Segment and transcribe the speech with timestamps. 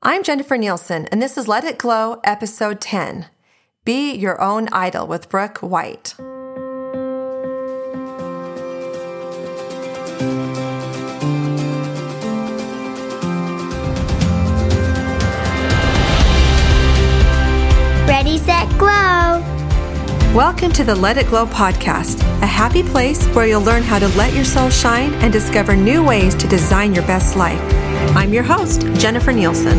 [0.00, 3.26] I'm Jennifer Nielson, and this is Let It Glow, Episode 10
[3.84, 6.14] Be Your Own Idol with Brooke White.
[18.06, 19.42] Ready, set, glow.
[20.32, 24.06] Welcome to the Let It Glow podcast, a happy place where you'll learn how to
[24.16, 27.77] let your soul shine and discover new ways to design your best life.
[28.16, 29.76] I'm your host, Jennifer Nielson.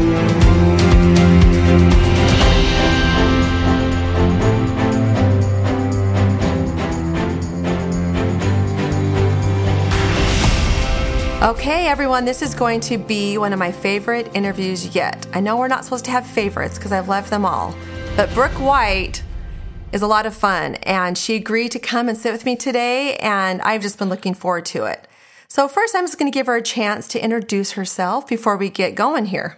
[11.42, 15.26] Okay, everyone, this is going to be one of my favorite interviews yet.
[15.34, 17.74] I know we're not supposed to have favorites because I've loved them all,
[18.16, 19.24] but Brooke White
[19.92, 23.16] is a lot of fun, and she agreed to come and sit with me today,
[23.16, 25.08] and I've just been looking forward to it.
[25.50, 28.70] So, first, I'm just going to give her a chance to introduce herself before we
[28.70, 29.58] get going here.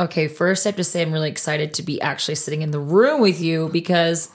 [0.00, 2.80] Okay, first I have to say I'm really excited to be actually sitting in the
[2.80, 4.30] room with you because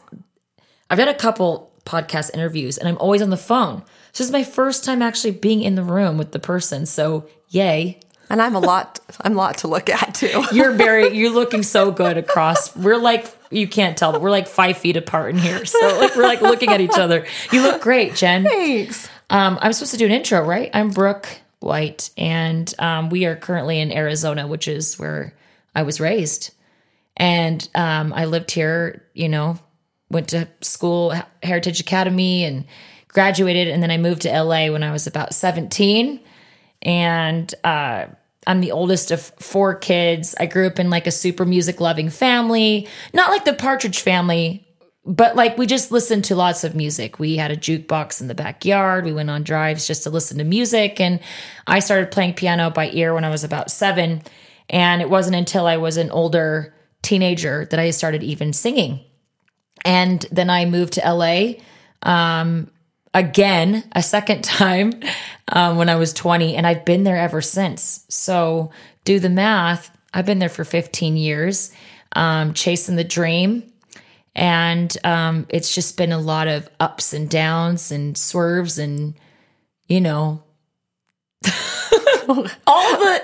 [0.90, 3.82] I've done a couple podcast interviews and I'm always on the phone.
[4.12, 6.86] So this is my first time actually being in the room with the person.
[6.86, 8.00] So yay.
[8.30, 10.46] And I'm a lot, I'm a lot to look at too.
[10.52, 12.76] You're very, you're looking so good across.
[12.76, 15.66] We're like, you can't tell, but we're like five feet apart in here.
[15.66, 17.26] So like, we're like looking at each other.
[17.52, 18.44] You look great, Jen.
[18.44, 19.10] Thanks.
[19.30, 20.70] Um, I'm supposed to do an intro, right?
[20.74, 21.28] I'm Brooke
[21.60, 25.34] White, and um, we are currently in Arizona, which is where
[25.76, 26.54] I was raised.
[27.18, 29.60] And um, I lived here, you know,
[30.10, 32.66] went to school, Heritage Academy, and
[33.08, 33.68] graduated.
[33.68, 36.20] And then I moved to LA when I was about 17.
[36.84, 38.06] And uh,
[38.46, 40.36] I'm the oldest of four kids.
[40.40, 44.67] I grew up in like a super music loving family, not like the Partridge family,
[45.08, 47.18] but like we just listened to lots of music.
[47.18, 49.06] We had a jukebox in the backyard.
[49.06, 51.00] We went on drives just to listen to music.
[51.00, 51.22] And
[51.66, 54.22] I started playing piano by ear when I was about seven.
[54.70, 59.00] And it wasn't until I was an older teenager that I started even singing.
[59.86, 61.54] And then I moved to LA
[62.04, 62.70] um,
[63.14, 64.92] again, a second time
[65.48, 66.58] um, when I was 20.
[66.58, 68.06] And I've been there ever since.
[68.10, 68.72] So
[69.06, 69.90] do the math.
[70.14, 71.72] I've been there for 15 years,
[72.12, 73.72] um, chasing the dream.
[74.38, 79.16] And um, it's just been a lot of ups and downs and swerves and,
[79.88, 80.44] you know,
[82.28, 82.44] all
[82.98, 83.22] the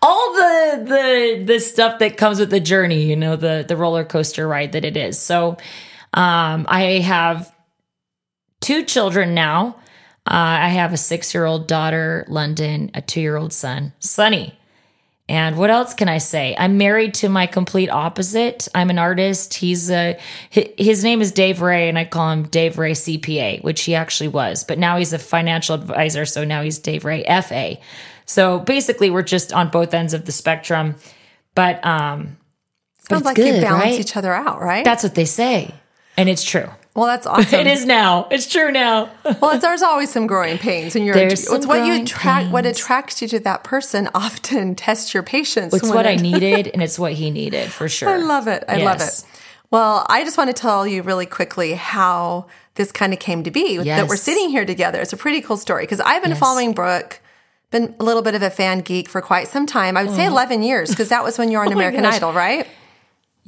[0.00, 4.04] all the the the stuff that comes with the journey you know the the roller
[4.04, 5.18] coaster ride that it is.
[5.18, 5.58] So
[6.14, 7.52] um i have
[8.60, 9.76] two children now.
[10.26, 14.58] Uh, i have a six year old daughter london a two year old son sunny
[15.28, 16.54] and what else can I say?
[16.56, 18.68] I'm married to my complete opposite.
[18.74, 19.54] I'm an artist.
[19.54, 20.16] He's a
[20.50, 24.28] his name is Dave Ray, and I call him Dave Ray CPA, which he actually
[24.28, 27.78] was, but now he's a financial advisor, so now he's Dave Ray FA.
[28.24, 30.94] So basically, we're just on both ends of the spectrum.
[31.56, 32.36] But um,
[33.08, 34.00] Sounds like good, you balance right?
[34.00, 34.84] each other out, right?
[34.84, 35.74] that's what they say,
[36.16, 36.68] and it's true.
[36.96, 37.60] Well, that's awesome.
[37.60, 38.26] It is now.
[38.30, 39.10] It's true now.
[39.40, 42.50] Well, it's, there's always some growing pains, and you're There's it's what you attract.
[42.50, 45.74] What attracts you to that person often tests your patience.
[45.74, 48.08] It's what I needed, and it's what he needed for sure.
[48.08, 48.64] I love it.
[48.68, 49.24] I love it.
[49.70, 52.46] Well, I just want to tell you really quickly how
[52.76, 55.00] this kind of came to be that we're sitting here together.
[55.00, 57.20] It's a pretty cool story because I've been following Brooke,
[57.70, 59.96] been a little bit of a fan geek for quite some time.
[59.96, 60.32] I would say mm-hmm.
[60.32, 62.14] 11 years because that was when you were on Oh American gosh.
[62.14, 62.66] Idol, right?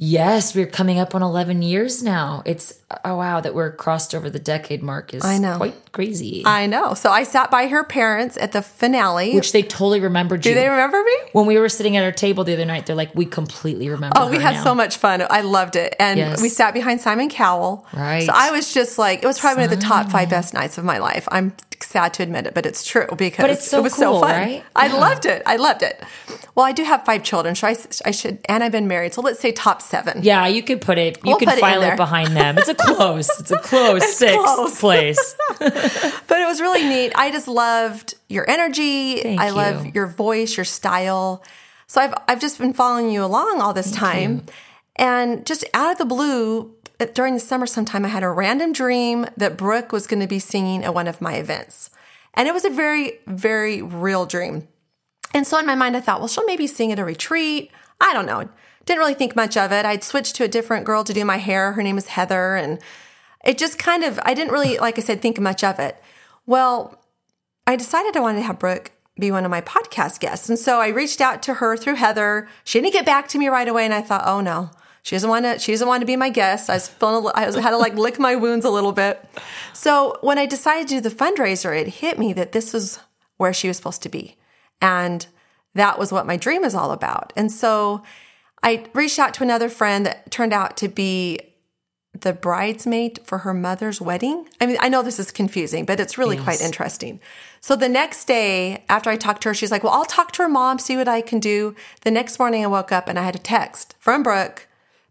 [0.01, 2.41] Yes, we're coming up on 11 years now.
[2.45, 2.73] It's
[3.03, 5.57] oh wow that we're crossed over the decade mark is I know.
[5.57, 6.41] quite crazy.
[6.45, 6.93] I know.
[6.93, 9.35] So I sat by her parents at the finale.
[9.35, 10.51] Which they totally remembered you.
[10.53, 11.11] Do they remember me?
[11.33, 14.17] when we were sitting at our table the other night, they're like, "We completely remember."
[14.17, 15.21] Oh, we her had now." so much fun.
[15.29, 15.97] I loved it.
[15.99, 16.41] And Yes.
[16.41, 17.85] we sat behind Simon Cowell.
[17.93, 18.25] Right.
[18.25, 20.77] So I was just like, it was probably one of the top five best nights
[20.77, 21.27] of my life.
[21.29, 24.19] I'm sad to admit it, but it's true because But it's so it was so
[24.21, 24.31] fun.
[24.31, 24.63] right?
[24.75, 24.93] I Yeah.
[24.95, 25.43] loved it.
[25.45, 26.01] I loved it.
[26.55, 29.13] Well, I do have five children, so I, I should, and I've been married.
[29.13, 30.19] So let's say top seven.
[30.23, 31.17] Yeah, you could put it.
[31.17, 32.57] You We'll could put it file it behind them.
[32.57, 33.29] It's a close.
[33.39, 34.79] It's a close sixth close.
[34.79, 35.35] place.
[35.59, 37.11] But it was really neat.
[37.15, 39.21] I just loved your energy.
[39.21, 41.43] Thank I love your voice, your style.
[41.87, 44.43] So I've I've just been following you along all this time.
[44.95, 46.75] And just out of the blue,
[47.13, 50.39] during the summer sometime I had a random dream that Brooke was going to be
[50.39, 51.89] singing at one of my events.
[52.35, 54.67] And it was a very very real dream.
[55.33, 57.71] And so in my mind I thought, well, she'll maybe sing at a retreat.
[57.99, 58.49] I don't know.
[58.89, 59.85] Didn't really think much of it.
[59.85, 61.73] I'd switched to a different girl to do my hair.
[61.73, 62.79] Her name is Heather and
[63.45, 66.01] it just kind of I didn't really like I said think much of it.
[66.47, 66.99] Well,
[67.67, 70.49] I decided I wanted to have Brooke be one of my podcast guests.
[70.49, 72.47] And so I reached out to her through Heather.
[72.63, 73.85] She didn't get back to me right away.
[73.85, 74.71] And I thought, oh no,
[75.03, 76.67] she doesn't want to, she doesn't want to be my guest.
[76.67, 79.23] I was feeling, a I was, had to like lick my wounds a little bit.
[79.73, 83.01] So when I decided to do the fundraiser, it hit me that this was
[83.37, 84.35] where she was supposed to be.
[84.81, 85.27] And
[85.75, 87.31] that was what my dream is all about.
[87.35, 88.01] And so
[88.63, 91.39] I reached out to another friend that turned out to be
[92.13, 94.47] the bridesmaid for her mother's wedding.
[94.59, 97.19] I mean, I know this is confusing, but it's really quite interesting.
[97.61, 100.43] So the next day after I talked to her, she's like, Well, I'll talk to
[100.43, 101.75] her mom, see what I can do.
[102.01, 104.67] The next morning I woke up and I had a text from Brooke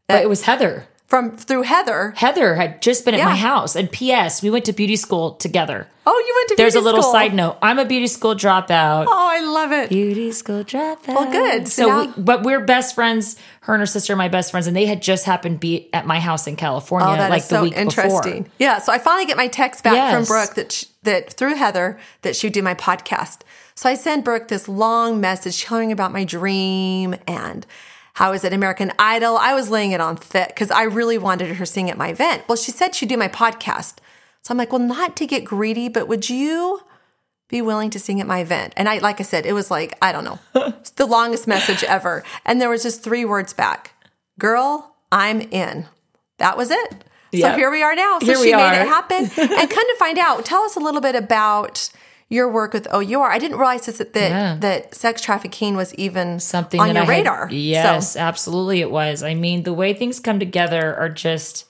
[0.06, 0.88] But it was Heather.
[1.08, 2.12] From through Heather.
[2.16, 3.74] Heather had just been at my house.
[3.74, 4.42] And P.S.
[4.42, 5.86] We went to beauty school together.
[6.06, 6.56] Oh, you went to beauty school.
[6.56, 7.12] There's a little school.
[7.12, 7.56] side note.
[7.62, 9.06] I'm a beauty school dropout.
[9.08, 9.88] Oh, I love it.
[9.88, 11.08] Beauty school dropout.
[11.08, 11.66] Well, good.
[11.66, 13.36] So So, now- we, but we're best friends.
[13.62, 15.88] Her and her sister are my best friends, and they had just happened to be
[15.94, 18.42] at my house in California, Oh, that is like the so week interesting.
[18.44, 18.52] before.
[18.58, 21.98] Yeah, so I finally get my text back from Brooke that sh that through Heather
[22.22, 23.40] that she would do my podcast.
[23.74, 27.64] So I send Brooke this long message telling about my dream and
[28.18, 29.36] how I was at American Idol.
[29.36, 32.08] I was laying it on thick because I really wanted her to sing at my
[32.08, 32.42] event.
[32.48, 33.98] Well, she said she'd do my podcast.
[34.42, 36.80] So I'm like, well, not to get greedy, but would you
[37.48, 38.74] be willing to sing at my event?
[38.76, 40.40] And I, like I said, it was like, I don't know,
[40.96, 42.24] the longest message ever.
[42.44, 43.92] And there was just three words back
[44.36, 45.86] Girl, I'm in.
[46.38, 47.04] That was it.
[47.32, 48.18] So here we are now.
[48.18, 49.18] So Here she we made it happen.
[49.36, 51.88] and kind of find out, tell us a little bit about
[52.30, 53.30] your work with OUR.
[53.30, 54.56] I didn't realize this, that, that, Yeah.
[54.60, 57.48] that sex trafficking was even Something on your I had- radar.
[57.50, 59.22] yes, So, absolutely, it was.
[59.22, 61.64] I mean, the way things come together are just,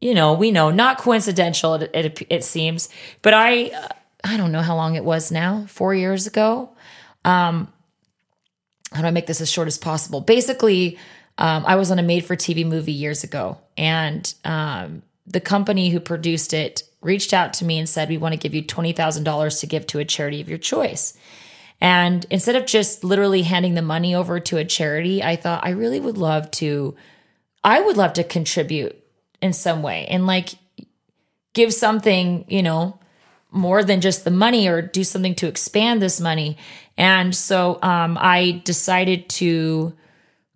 [0.00, 1.74] you know, we know not coincidental.
[1.74, 2.88] It, it, it seems,
[3.22, 3.88] but I, uh,
[4.24, 5.64] I don't know how long it was now.
[5.68, 6.70] Four years ago.
[7.24, 7.72] Um,
[8.92, 10.20] how do I make this as short as possible?
[10.20, 10.98] Basically,
[11.38, 16.52] um, I was on a made-for-TV movie years ago, and um, the company who produced
[16.52, 19.60] it reached out to me and said, "We want to give you twenty thousand dollars
[19.60, 21.14] to give to a charity of your choice."
[21.82, 25.70] And instead of just literally handing the money over to a charity, I thought I
[25.70, 26.94] really would love to,
[27.64, 28.96] I would love to contribute
[29.40, 30.50] in some way and like
[31.54, 33.00] give something, you know,
[33.50, 36.56] more than just the money or do something to expand this money.
[36.96, 39.92] And so um, I decided to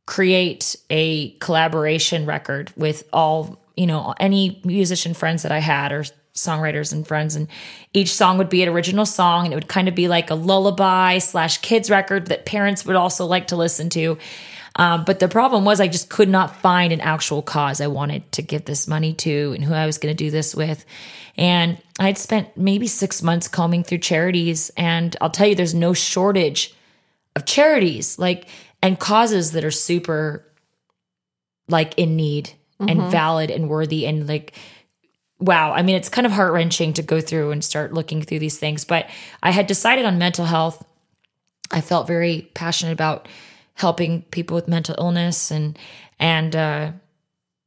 [0.07, 6.05] create a collaboration record with all, you know, any musician friends that I had or
[6.37, 7.35] songwriters and friends.
[7.35, 7.49] And
[7.93, 10.35] each song would be an original song and it would kind of be like a
[10.35, 14.19] lullaby slash kids record that parents would also like to listen to.
[14.77, 18.31] Um, but the problem was I just could not find an actual cause I wanted
[18.33, 20.85] to give this money to and who I was going to do this with.
[21.39, 24.71] And I had spent maybe six months combing through charities.
[24.77, 26.75] And I'll tell you, there's no shortage
[27.35, 28.49] of charities like
[28.83, 30.45] and causes that are super
[31.69, 34.53] like in need and valid and worthy and like
[35.39, 35.73] wow.
[35.73, 38.85] I mean it's kind of heart-wrenching to go through and start looking through these things
[38.85, 39.09] but
[39.43, 40.85] i had decided on mental health.
[41.71, 43.29] I felt very passionate about
[43.75, 45.79] helping people with mental illness and
[46.19, 46.93] and uh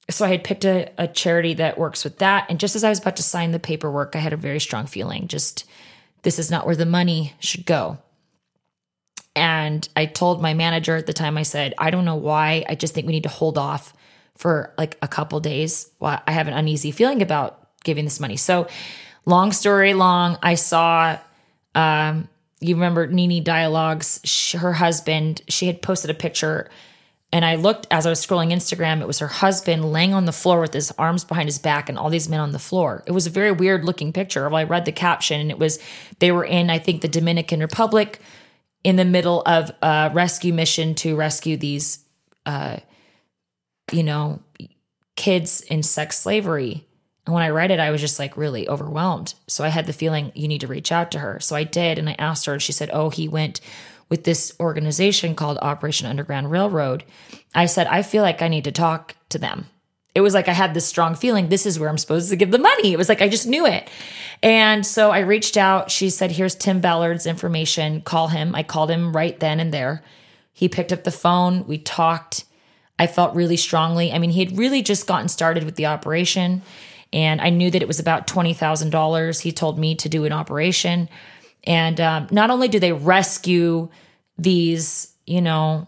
[0.10, 2.46] so i had picked a, a charity that works with that.
[2.50, 4.86] And just as i was about to sign the paperwork i had a very strong
[4.86, 5.66] feeling just
[6.24, 7.98] this is not where the money should go.
[9.36, 12.66] And I told my manager at the time, I said, I don't know why.
[12.68, 13.94] I just think we need to hold off
[14.40, 15.92] for like a couple days.
[16.00, 18.38] Well, I have an uneasy feeling about giving this money.
[18.38, 18.68] So,
[19.26, 21.20] long story long, I saw,
[21.76, 22.30] um,
[22.62, 26.70] you remember NieNie Dialogues, sh- her husband, she had posted a picture.
[27.32, 30.32] And I looked as I was scrolling Instagram, it was her husband laying on the
[30.32, 33.04] floor with his arms behind his back and all these men on the floor.
[33.06, 34.50] It was a very weird looking picture.
[34.50, 35.80] Well, I read the caption and it was,
[36.20, 38.20] they were in, I think, the Dominican Republic
[38.84, 42.00] in the middle of a rescue mission to rescue these
[42.46, 42.78] uh
[43.92, 44.40] you know
[45.16, 46.86] kids in sex slavery
[47.26, 49.94] and when i read it i was just like really overwhelmed so i had the
[49.94, 52.54] feeling you need to reach out to her so i did and i asked her
[52.54, 53.60] and she said oh he went
[54.10, 57.04] with this organization called operation underground railroad
[57.54, 59.66] i said i feel like i need to talk to them
[60.16, 62.52] it was like I had this strong feeling this is where I'm supposed to give
[62.52, 62.94] the money.
[62.94, 63.90] It was like I just knew it.
[64.42, 65.92] And so I reached out.
[65.92, 68.02] She said, Here's Tim Ballard's information.
[68.02, 68.56] Call him.
[68.56, 70.04] I called him right then and there.
[70.52, 71.66] He picked up the phone.
[71.68, 72.46] We talked.
[73.00, 74.12] I felt really strongly.
[74.12, 76.62] I mean, he had really just gotten started with the operation,
[77.12, 79.42] and I knew that it was about $20,000.
[79.42, 81.10] He told me to do an operation.
[81.64, 83.90] And um, not only do they rescue
[84.38, 85.88] these, you know,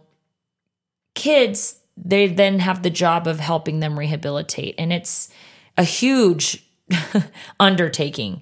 [1.13, 4.75] kids, they then have the job of helping them rehabilitate.
[4.77, 5.29] And it's
[5.77, 6.65] a huge
[7.59, 8.41] undertaking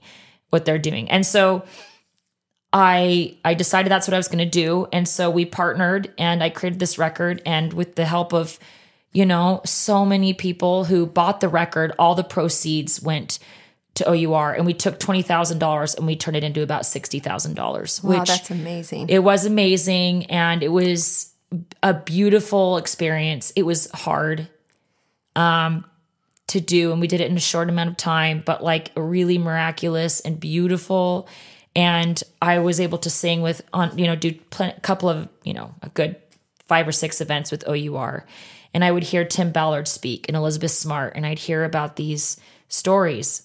[0.50, 1.10] what they're doing.
[1.10, 1.64] And so
[2.72, 4.88] I I decided that's what I was going to do.
[4.94, 7.42] And so we partnered and I created this record.
[7.46, 8.60] And with the help of
[9.12, 13.40] you know so many people who bought the record all the proceeds went
[13.96, 18.30] to OUR and we took $20,000 and we turned it into about $60,000 wow, which
[18.30, 19.10] that's amazing.
[19.10, 20.28] it was amazing.
[20.28, 21.34] And it was
[21.82, 23.52] a beautiful experience.
[23.56, 24.48] It was hard
[25.36, 25.86] um
[26.48, 26.92] to do.
[26.92, 30.40] And we did it in a short amount of time, but like really miraculous and
[30.40, 31.28] beautiful
[31.76, 35.54] and I was able to sing with on you know do a couple of you
[35.54, 36.16] know a good
[36.68, 38.26] five or six events with OUR,
[38.74, 42.40] and I would hear Tim Ballard speak and Elizabeth Smart, and I'd hear about these
[42.68, 43.44] stories,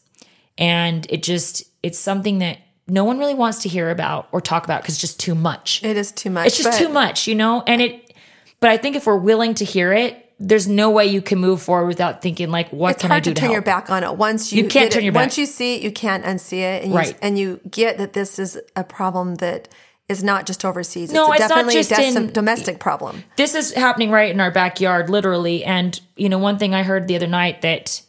[0.59, 4.65] and it just it's something that no one really wants to hear about or talk
[4.65, 5.83] about because it's just too much.
[5.83, 6.47] It is too much.
[6.49, 8.13] It's just too much, you know, and it.
[8.61, 11.63] But I think if we're willing to hear it, there's no way you can move
[11.63, 13.53] forward without thinking like, what it's can I do to to turn help?
[13.55, 15.23] your back on it once you, You can't turn it- your back.
[15.23, 17.17] Once you see it, you can't unsee it, and you, Right.
[17.23, 19.69] and you get that this is a problem that
[20.09, 21.13] is not just overseas.
[21.13, 23.25] No, it's, it's not definitely just a des- in- domestic problem.
[23.37, 25.65] this is happening right in our backyard, literally.
[25.65, 28.03] And you know, one thing I heard the other night that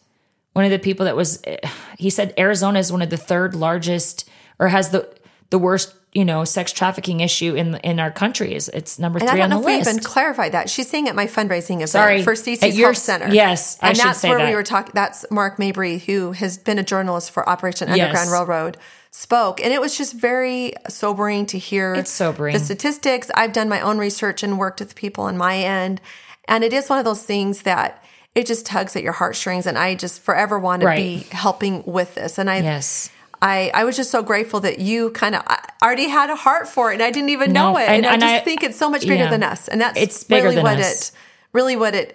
[0.53, 1.57] one of the people that was, eh,
[1.97, 4.27] he said Arizona is one of the third largest,
[4.59, 5.07] or has the
[5.51, 8.55] the worst, you know, sex trafficking issue in in our country.
[8.55, 10.69] Is it's number And I three don't know if we even clarified that.
[10.69, 13.33] She's saying at my fundraising event Sorry, for CeCe's Hope Center.
[13.33, 14.49] yes, I and should that's say where that.
[14.49, 14.91] we were talking.
[14.95, 18.31] That's Mark Mabry, who has been a journalist for Operation Underground Yes.
[18.31, 18.77] Railroad,
[19.11, 21.93] spoke, and it was just very sobering to hear.
[21.93, 22.53] It's sobering.
[22.53, 23.29] the statistics.
[23.35, 25.99] I've done my own research and worked with people on my end,
[26.47, 28.01] and it is one of those things that
[28.33, 30.97] it just tugs at your heartstrings, and I just forever want to Right.
[30.97, 32.59] be helping with this, and I.
[32.59, 33.09] yes.
[33.45, 35.41] I, I was just so grateful that you kind of
[35.83, 37.83] already had a heart for it and I didn't even No, know it.
[37.87, 39.29] and- And, and I just I- think it's so much bigger yeah.
[39.29, 39.67] than us.
[39.67, 41.09] And that's It's bigger really than what us.
[41.09, 41.11] it
[41.53, 42.07] really what it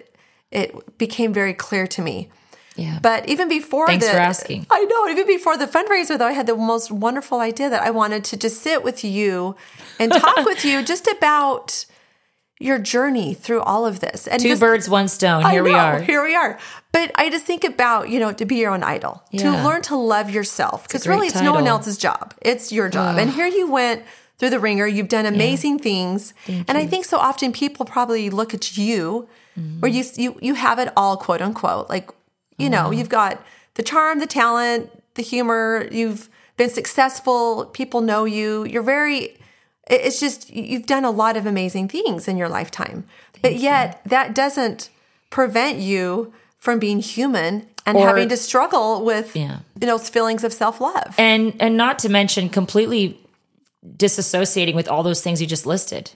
[0.51, 2.29] it became very clear to me.
[2.75, 2.99] Yeah.
[3.01, 4.65] But even before Thanks the, for asking.
[4.69, 7.91] I know, even before the fundraiser though, I had the most wonderful idea that I
[7.91, 9.55] wanted to just sit with you
[9.99, 11.85] and talk with you just about
[12.61, 14.27] your journey through all of this.
[14.27, 15.45] And Two just- birds, one stone.
[15.49, 15.99] Here we are.
[16.01, 16.59] Here we are.
[16.91, 19.95] But I just think about, you know, to be your own idol, to learn to
[19.95, 20.87] love yourself.
[20.87, 22.33] Because really, it's no one else's job.
[22.41, 23.17] It's your job.
[23.17, 24.03] And here you went
[24.37, 24.87] through the ringer.
[24.87, 26.33] You've done amazing things.
[26.47, 29.27] and I think so often people probably look at you
[29.79, 30.21] where mm-hmm.
[30.21, 31.89] you, you, you have it all, quote unquote.
[31.89, 32.09] Like,
[32.57, 33.43] you know, you've got
[33.75, 35.87] the charm, the talent, the humor.
[35.91, 37.65] You've been successful.
[37.65, 38.65] People know you.
[38.65, 39.37] You're very,
[39.89, 43.03] it's just you've done a lot of amazing things in your lifetime
[43.41, 44.89] but yet that doesn't
[45.29, 49.59] prevent you from being human and Or- having to struggle with Yeah.
[49.79, 53.19] you know feelings of self-love and and not to mention completely
[53.97, 56.11] disassociating with all those things you just listed.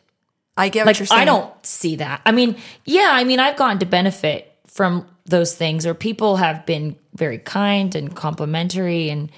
[0.57, 2.21] i get what like you're saying I don't see that.
[2.25, 2.55] I mean,
[2.85, 7.39] yeah, I mean, I've gotten to benefit from those things, or people have been very
[7.39, 9.31] kind and complimentary and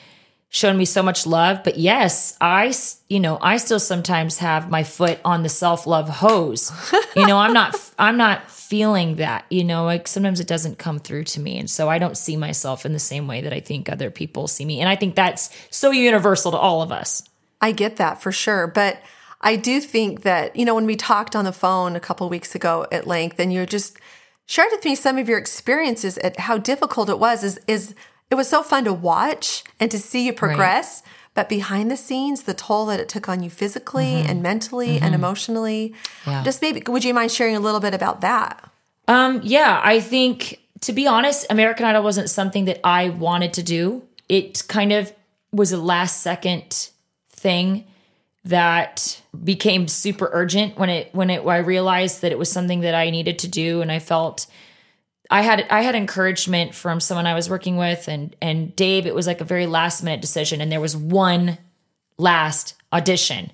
[0.49, 1.63] shown me so much love.
[1.63, 2.73] But yes, I,
[3.09, 6.71] you know, I still sometimes have my foot on the self love hose.
[7.15, 9.45] you know, I'm not, I'm not feeling that.
[9.49, 12.37] You know, like sometimes it doesn't come through to me, and so I don't see
[12.37, 14.79] myself in the same way that I think other people see me.
[14.79, 17.23] And I think that's so universal to all of us.
[17.61, 18.67] I get that for sure.
[18.67, 19.01] But
[19.41, 22.31] I do think that, you know, when we talked on the phone a couple of
[22.31, 23.97] weeks ago at length and you just
[24.45, 27.93] shared with me some of your experiences at how difficult it was is is
[28.29, 31.03] it was so fun to watch and to see you progress.
[31.33, 35.13] But behind the scenes, the toll that it took on you physically and mentally and
[35.13, 35.93] emotionally.
[36.25, 36.43] Yeah.
[36.43, 38.67] Just maybe would you mind sharing a little bit about that?
[39.07, 43.63] Um, yeah, I think to be honest, American Idol wasn't something that I wanted to
[43.63, 44.03] do.
[44.27, 45.13] It kind of
[45.51, 46.89] was a last second
[47.29, 47.85] thing
[48.45, 52.95] that became super urgent when it when it I realized that it was something that
[52.95, 54.47] I needed to do and I felt
[55.29, 59.15] I had I had encouragement from someone I was working with and and Dave it
[59.15, 61.57] was like a very last minute decision and there was one
[62.17, 63.51] last audition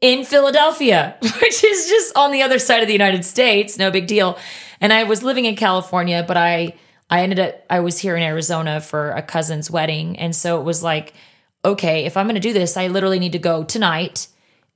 [0.00, 4.06] in Philadelphia, which is just on the other side of the United States, no big
[4.06, 4.38] deal.
[4.80, 6.74] And I was living in California, but I
[7.08, 10.64] I ended up I was here in Arizona for a cousin's wedding, and so it
[10.64, 11.14] was like,
[11.64, 14.28] okay, if I'm going to do this, I literally need to go tonight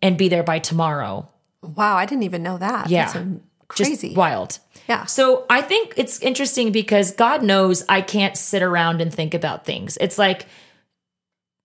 [0.02, 1.28] and be there by tomorrow.
[1.62, 2.90] Wow, I didn't even know that.
[2.90, 3.04] Yeah.
[3.04, 3.40] That's um,
[3.75, 4.14] Just crazy.
[4.14, 4.59] wild.
[4.88, 5.07] Yeah.
[5.07, 9.64] So I think it's interesting because God knows I can't sit around and think about
[9.64, 9.97] things.
[10.00, 10.47] It's like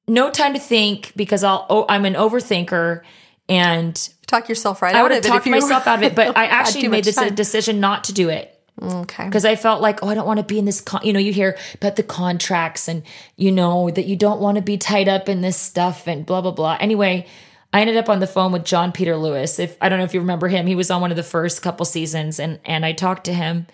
[0.07, 3.01] no time to think because I'll oh, I'm an overthinker
[3.47, 5.23] and Talk yourself right I out would of it.
[5.23, 7.33] talked if you myself out of it, but I actually made this time.
[7.35, 9.25] decision not to do it Okay.
[9.25, 10.79] because I felt like, oh, I don't want to be in this.
[10.81, 13.03] Con-, you know, you hear about the contracts and
[13.35, 16.41] you know that you don't want to be tied up in this stuff and blah
[16.41, 16.77] blah blah.
[16.79, 17.25] Anyway,
[17.71, 19.59] I ended up on the phone with Jon Peter Lewis.
[19.59, 21.61] If I don't know if you remember him, he was on one of the first
[21.61, 23.67] couple seasons, and and I talked to him,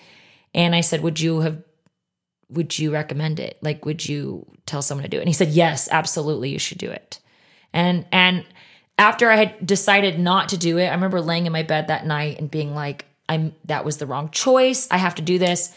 [0.54, 1.62] and I said, would you have,
[2.50, 3.58] would you recommend it?
[3.62, 5.22] Like, would you tell someone to do it?
[5.22, 7.20] And he said, yes, absolutely, you should do it.
[7.74, 8.46] And and
[8.98, 12.06] after I had decided not to do it, I remember laying in my bed that
[12.06, 14.88] night and being like, I'm that was the wrong choice.
[14.92, 15.74] I have to do this.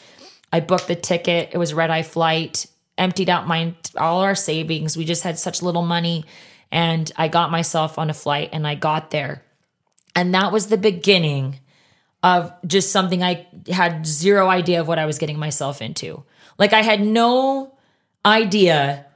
[0.53, 1.51] I booked the ticket.
[1.53, 2.67] It was red eye flight.
[2.97, 4.97] Emptied out my all our savings.
[4.97, 6.25] We just had such little money
[6.71, 9.43] and I got myself on a flight and I got there.
[10.15, 11.61] And that was the beginning
[12.23, 16.25] of just something I had zero idea of what I was getting myself into.
[16.59, 17.75] Like I had no
[18.25, 19.07] idea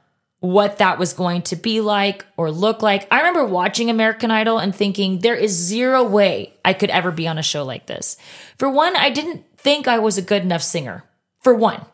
[0.42, 3.06] what that was going to be like or look like.
[3.12, 7.28] I remember watching American Idol and thinking there is zero way I could ever be
[7.28, 8.16] on a show like this.
[8.59, 11.04] For one, I didn't think I was a good enough singer.
[11.40, 11.85] For one,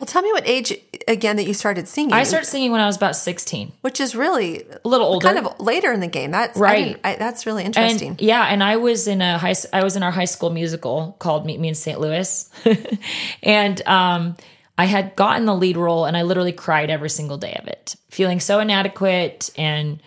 [0.00, 0.72] Well, tell me what age
[1.06, 2.14] again that you started singing.
[2.14, 5.26] I started singing when I was about 16, which is really a little older.
[5.26, 6.30] kind of later in the game.
[6.30, 6.84] That's Right.
[6.86, 8.16] didn't- I, that's really and interesting.
[8.18, 11.44] yeah, and I was in a high I was in our high school musical called
[11.44, 12.00] Meet Me in St.
[12.00, 12.48] Louis.
[13.42, 14.36] and um
[14.78, 17.96] I had gotten the lead role and I literally cried every single day of it,
[18.10, 20.02] feeling so inadequate and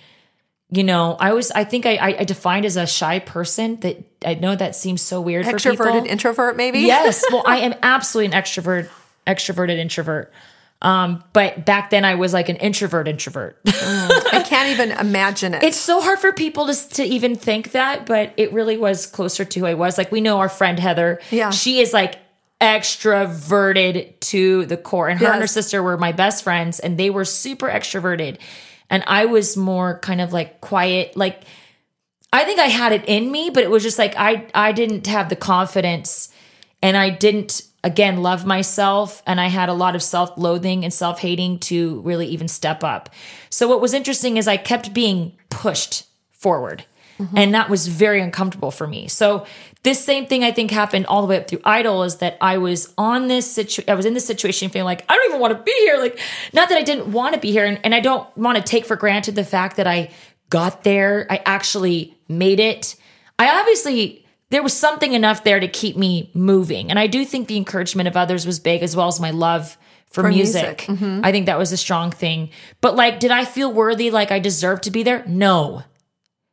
[0.71, 4.03] you know, I was I think I I, I defined as a shy person that
[4.25, 5.85] I know that seems so weird for people.
[5.85, 6.79] Extroverted introvert, maybe.
[6.79, 7.23] yes.
[7.31, 8.89] Well, I am absolutely an extrovert,
[9.25, 10.31] extroverted introvert.
[10.81, 13.57] Um, but back then I was like an introvert introvert.
[13.65, 15.63] I can't even imagine it.
[15.63, 19.45] it's so hard for people to, to even think that, but it really was closer
[19.45, 19.97] to who I was.
[19.97, 21.21] Like we know our friend Heather.
[21.31, 21.51] Yeah.
[21.51, 22.19] She is like
[22.59, 25.07] extroverted to the core.
[25.07, 28.39] And her and her sister were my best friends and they were super extroverted.
[28.89, 31.43] And I was more kind of like quiet, like
[32.33, 35.07] I think I had it in me, but it was just like I I didn't
[35.07, 36.29] have the confidence
[36.81, 41.59] and I didn't again love myself and I had a lot of self-loathing and self-hating
[41.59, 43.09] to really even step up.
[43.49, 46.85] So what was interesting is I kept being pushed forward.
[47.19, 47.37] Mm-hmm.
[47.37, 49.07] And that was very uncomfortable for me.
[49.07, 49.45] So
[49.83, 52.57] this same thing I think happened all the way up through Idol is that I
[52.57, 55.55] was on this situation I was in this situation feeling like I don't even want
[55.55, 55.97] to be here.
[55.97, 56.19] Like
[56.53, 58.85] not that I didn't want to be here and, and I don't want to take
[58.85, 60.09] for granted the fact that I
[60.49, 61.27] got there.
[61.29, 62.95] I actually made it.
[63.37, 64.22] I obviously
[64.53, 66.91] there was something enough there to keep me moving.
[66.91, 69.77] And I do think the encouragement of others was big as well as my love
[70.11, 70.87] for, music.
[70.87, 71.01] music.
[71.01, 71.21] Mm-hmm.
[71.25, 72.51] I think that was a strong thing.
[72.79, 75.25] But like did I feel worthy like I deserved to be there?
[75.25, 75.81] No.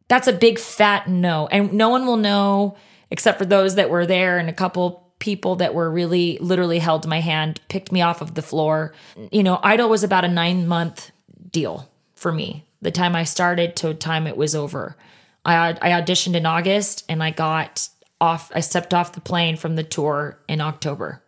[0.08, 1.46] That's a big fat no.
[1.48, 2.76] And no one will know
[3.10, 7.06] except for those that were there and a couple people that were really literally held
[7.06, 8.94] my hand, picked me off of the floor.
[9.30, 11.10] You know, Idol was about a 9 month
[11.50, 12.64] deal for me.
[12.80, 14.96] The time I started to the time it was over.
[15.44, 17.88] I I auditioned in August and I got
[18.20, 21.22] off I stepped off the plane from the tour in October.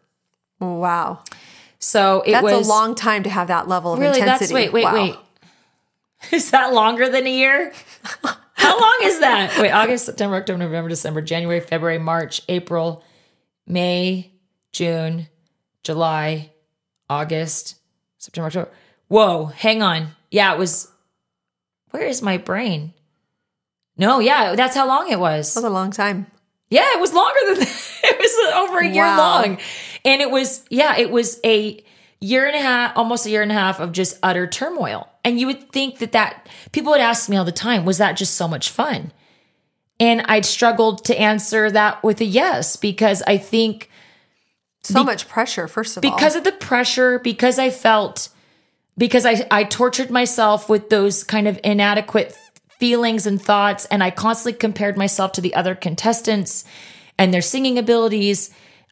[0.61, 1.21] wow.
[1.79, 4.47] So it That's was a long time to have that level of Really, intensity.
[4.47, 4.95] that's wait, wait, Wow.
[4.95, 5.17] wait.
[6.33, 7.73] Is that longer than a year?
[8.55, 9.59] How long is that?
[9.61, 13.03] Wait, August, September, October, November, December, January, February, March, April,
[13.67, 14.31] May,
[14.71, 15.27] June,
[15.83, 16.53] July,
[17.11, 17.75] August,
[18.19, 18.71] September, October.
[19.09, 20.11] Whoa, hang on.
[20.31, 20.87] Yeah, it was.
[21.91, 22.95] Where is my brain?
[23.97, 25.53] No, yeah, that's how long it was.
[25.55, 26.27] That was a long time.
[26.71, 27.91] Yeah, it was longer than that.
[28.05, 29.17] It was over a year Wow.
[29.43, 29.59] long.
[30.05, 31.83] And it was, yeah, it was a
[32.21, 35.09] year and a half, almost a year and a half of just utter turmoil.
[35.25, 38.17] And you would think that that people would ask me all the time, was that
[38.17, 39.13] just so much fun?
[40.01, 43.89] And I'd struggled to answer that with a yes because I think
[44.83, 46.11] So much pressure, first of all.
[46.11, 48.31] because of the pressure, because I felt,
[48.99, 52.37] because I, I tortured myself with those kind of inadequate
[52.83, 56.65] feelings and thoughts, and I constantly compared myself to the other contestants
[57.17, 58.51] and their singing abilities.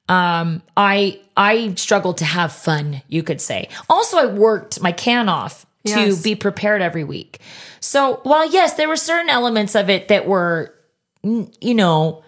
[0.09, 3.69] Um, I I struggled to have fun, you could say.
[3.89, 6.23] Also, I worked my can off to Yes.
[6.23, 7.41] be prepared every week.
[7.81, 10.73] So while yes, there were certain elements of it that were,
[11.25, 12.23] you know,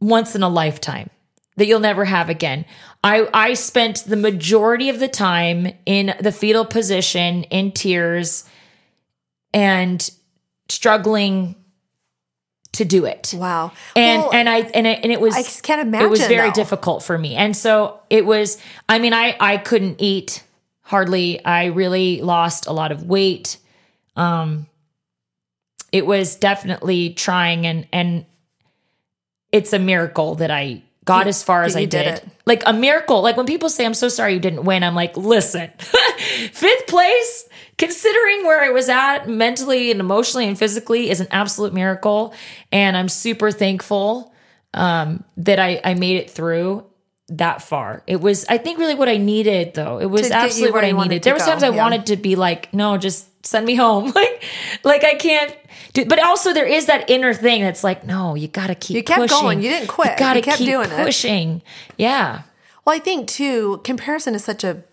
[0.00, 1.08] once in a lifetime
[1.56, 2.64] that you'll never have again.
[3.04, 8.42] I I spent the majority of the time in the fetal position in tears
[9.54, 10.10] and
[10.68, 11.54] struggling
[12.72, 13.32] to do it.
[13.36, 13.72] wow.
[13.94, 16.48] And Well, and I and it, and it was I can't imagine it was very
[16.50, 16.54] though.
[16.54, 17.34] difficult for me.
[17.34, 20.42] And so it was I mean I I couldn't eat
[20.82, 21.42] hardly.
[21.44, 23.56] I really lost a lot of weight.
[24.14, 24.66] Um
[25.92, 28.26] it was definitely trying and and
[29.52, 32.30] it's a miracle that I got as far as I did did.
[32.44, 33.22] Like a miracle.
[33.22, 35.70] Like when people say I'm so sorry you didn't win, I'm like, "Listen.
[35.78, 37.48] Fifth place
[37.78, 42.34] considering where I was at mentally and emotionally and physically is an absolute miracle
[42.72, 44.32] and I'm super thankful
[44.74, 46.84] um that I I made it through
[47.28, 48.02] that far.
[48.06, 49.98] It was I think really what I needed though.
[49.98, 51.22] It was To get you absolutely what I needed.
[51.24, 51.76] There was times I yeah.
[51.76, 54.42] wanted to be like, "No, just send me home." Like
[54.84, 55.56] like I can't
[55.92, 58.94] do, but also there is that inner thing that's like, no, you got to keep
[58.96, 59.38] You kept pushing.
[59.40, 59.62] going.
[59.62, 60.12] You didn't quit.
[60.12, 61.04] You got to You kept keep doing it.
[61.04, 61.62] pushing.
[61.98, 62.42] Yeah.
[62.84, 64.84] Well, I think too, comparison is such a,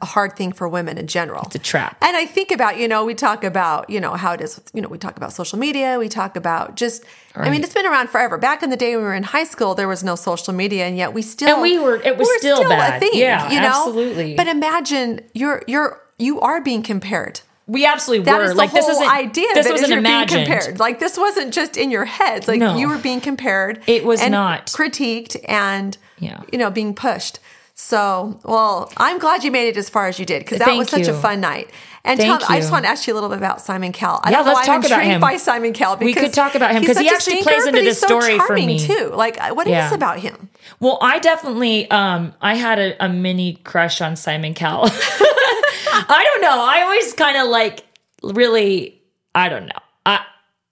[0.00, 1.42] a hard thing for women in general.
[1.46, 1.96] It's a trap.
[2.00, 4.80] And I think about, you know, we talk about, you know, how it is, you
[4.80, 5.98] know, we talk about social media.
[5.98, 8.38] We talk about just, I mean, it's been around forever.
[8.38, 10.86] Back in the day when we were in high school, there was no social media,
[10.86, 13.02] and yet we still, And we were- it was we're still bad.
[13.12, 13.66] Yeah, you know?
[13.68, 14.34] absolutely.
[14.36, 17.40] But imagine you're, you're, you are being compared.
[17.68, 18.44] We absolutely That were.
[18.44, 19.46] is the like whole this isn't idea.
[19.54, 20.46] This wasn't you're imagined.
[20.46, 20.80] being compared.
[20.80, 22.48] Like this wasn't just in your heads.
[22.48, 22.76] Like No.
[22.76, 23.82] you were being compared.
[23.86, 24.66] It was and not.
[24.66, 26.42] critiqued and Yeah.
[26.52, 27.38] you know being pushed.
[27.82, 30.78] So, well, I'm glad you made it as far as you did because that Thank
[30.78, 31.12] was such you.
[31.14, 31.68] a fun night.
[32.04, 34.20] And Thank tell, I just want to ask you a little bit about Simon Cowell.
[34.22, 35.20] I Yeah, don't know let's why I'm talk about him.
[35.20, 37.80] by Simon Cowell We could talk about him, he's 'cause he actually stinker, plays into
[37.82, 38.78] this so story for me.
[38.78, 39.10] too.
[39.14, 39.92] Like, what is Yeah.
[39.94, 40.48] about him?
[40.80, 44.88] Well, I definitely um I had a, a mini crush on Simon Cowell.
[44.90, 46.64] I don't know.
[46.64, 47.84] I always kind of like
[48.22, 49.00] really
[49.34, 49.82] I don't know.
[50.06, 50.20] I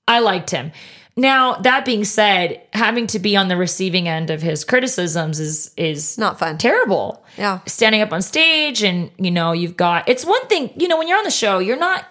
[0.08, 0.72] I liked him.
[1.20, 5.70] Now, that being said, having to be on the receiving end of his criticisms is
[5.76, 6.56] is Not fun.
[6.56, 7.22] terrible.
[7.36, 7.58] Yeah.
[7.66, 11.08] Standing up on stage and, you know, you've got it's one thing, you know, when
[11.08, 12.06] you're on the show, you're not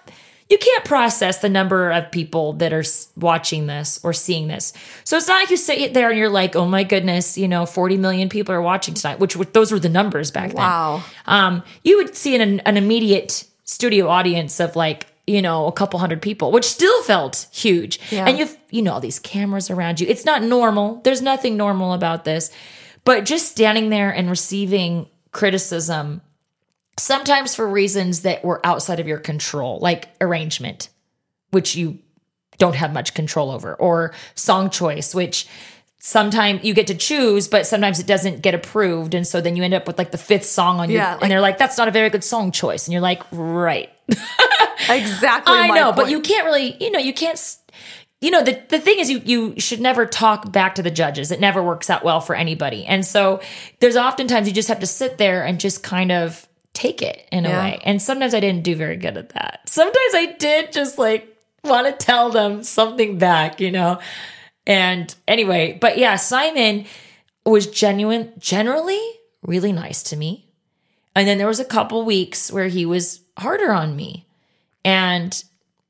[0.47, 2.83] you can't process the number of people that are
[3.15, 4.73] watching this or seeing this.
[5.03, 7.65] So it's not like you sit there and you're like, "Oh my goodness, you know,
[7.67, 10.55] 40 million people are watching tonight," which, which those were the numbers back Wow.
[10.55, 10.63] then.
[11.35, 11.47] Wow.
[11.47, 15.99] Um, you would see an, an immediate studio audience of like, you know, a couple
[15.99, 17.99] hundred people, which still felt huge.
[18.11, 18.25] Yeah.
[18.27, 20.07] And you've, you know, all these cameras around you.
[20.07, 21.01] It's not normal.
[21.03, 22.49] There's nothing normal about this.
[23.05, 26.21] But just standing there and receiving criticism,
[26.97, 30.89] sometimes for reasons that were outside of your control, like arrangement,
[31.51, 31.99] which you
[32.57, 35.47] don't have much control over, or song choice, which
[35.99, 39.13] sometimes you get to choose, but sometimes it doesn't get approved.
[39.13, 40.95] And so then you end up with like the fifth song on you.
[40.97, 42.87] Yeah, like- and they're like, that's not a very good song choice.
[42.87, 43.89] And you're like, right.
[44.89, 45.53] Exactly.
[45.53, 47.37] I know, but you can't really, you know, you can't.
[48.21, 51.31] You know, the, the thing is, you, you should never talk back to the judges.
[51.31, 52.85] It never works out well for anybody.
[52.85, 53.39] And so
[53.81, 57.45] there's oftentimes you just have to sit there and just kind of take it in
[57.45, 57.79] a way.
[57.83, 59.61] And sometimes I didn't do very good at that.
[59.67, 61.27] Sometimes I did just like
[61.63, 63.99] want to tell them something back, you know?
[64.69, 66.85] And anyway, but yeah, Simon
[67.43, 69.01] was genuine, generally
[69.41, 70.45] really nice to me.
[71.15, 74.27] And then there was a couple weeks where he was harder on me.
[74.85, 75.43] And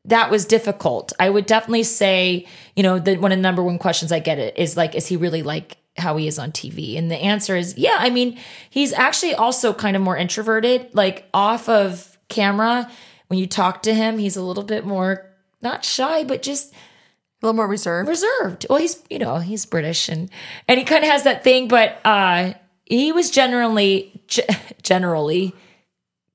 [0.05, 1.11] that was difficult.
[1.19, 4.57] I would definitely say, you know, the one of the number one questions I get
[4.57, 6.97] is like, is he really like how he is on TV?
[6.97, 7.97] And the answer is, yeah.
[7.99, 8.39] I mean,
[8.69, 10.95] he's actually also kind of more introverted.
[10.95, 12.89] Like off of camera,
[13.27, 15.29] when you talk to him, he's a little bit more
[15.61, 16.73] not shy, but just
[17.41, 18.09] a little more reserved.
[18.09, 18.65] reserved.
[18.69, 20.29] Well, he's you know he's British and
[20.67, 22.53] and he kind of has that thing, but uh,
[22.85, 24.41] he was generally ge-
[24.83, 25.53] generally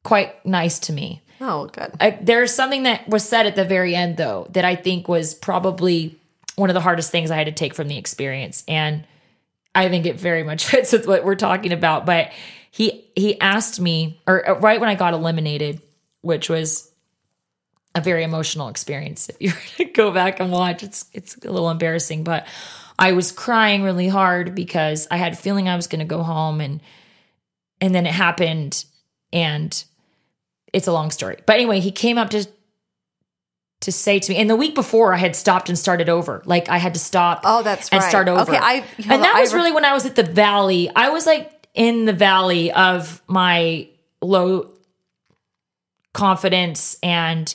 [0.02, 1.22] quite nice to me.
[1.40, 1.92] Oh, good.
[2.00, 5.34] I, there's something that was said at the very end though that I think was
[5.34, 6.18] probably
[6.56, 9.06] one of the hardest things I had to take from the experience, and
[9.74, 12.06] I think it very much fits with what we're talking about.
[12.06, 12.32] But
[12.70, 15.82] he he asked me, or uh, right when I got eliminated,
[16.22, 16.90] which was
[17.94, 19.28] a very emotional experience.
[19.28, 22.46] If you were to go back and watch, it's it's a little embarrassing, but
[22.98, 26.22] I was crying really hard because I had a feeling I was going to go
[26.22, 26.80] home, and
[27.80, 28.84] and then it happened,
[29.32, 29.84] and
[30.72, 31.36] it's a long story.
[31.46, 32.46] But anyway, he came up to
[33.80, 36.42] to say to me, and the week before I had stopped and started over.
[36.46, 37.42] Like I had to stop.
[37.44, 38.08] Oh, that's and right.
[38.08, 38.40] start over.
[38.42, 40.90] Okay, I- and on, that I was re- really when I was at the valley.
[40.94, 43.88] I was like in the valley of my
[44.22, 44.70] low
[46.12, 47.54] confidence and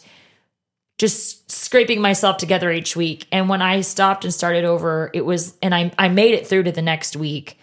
[1.00, 3.26] just scraping myself together each week.
[3.32, 6.64] And when I stopped and started over, it was, and I, I made it through
[6.64, 7.58] to the next week.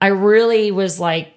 [0.00, 1.34] I really was like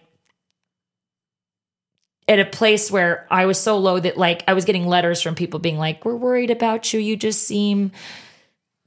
[2.27, 5.33] at a place where I was so low that like I was getting letters from
[5.33, 6.99] people being like, we're worried about you.
[6.99, 7.91] You just seem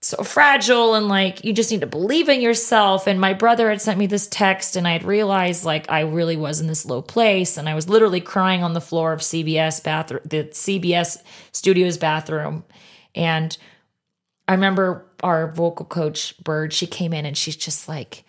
[0.04, 3.06] so fragile and like you just need to believe in yourself.
[3.06, 6.36] And my brother had sent me this text and I had realized like I really
[6.36, 9.82] was in this low place and I was literally crying on the floor of CBS
[9.82, 12.64] bathroom, the CBS studios bathroom.
[13.14, 13.56] And
[14.48, 18.24] I remember our vocal coach, Byrd, she came in and she's just like,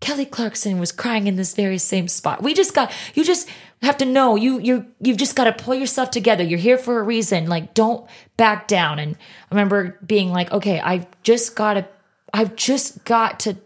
[0.00, 2.42] Kelly Clarkson was crying in this very same spot.
[2.42, 3.48] We just got you just
[3.86, 6.44] have to know you you you've just got to pull yourself together.
[6.44, 7.46] You're here for a reason.
[7.46, 8.98] Like don't back down.
[8.98, 11.88] And I remember being like, okay, I've just got to
[12.32, 13.56] I've just got to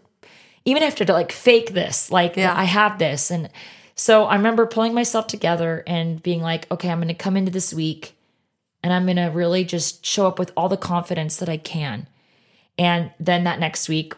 [0.63, 2.11] even after to like fake this.
[2.11, 2.57] Like Yeah.
[2.57, 3.29] I have this.
[3.29, 3.49] And
[3.95, 7.51] so I remember pulling myself together and being like, okay, I'm going to come into
[7.51, 8.15] this week
[8.83, 12.07] and I'm going to really just show up with all the confidence that I can.
[12.77, 14.13] And then that next week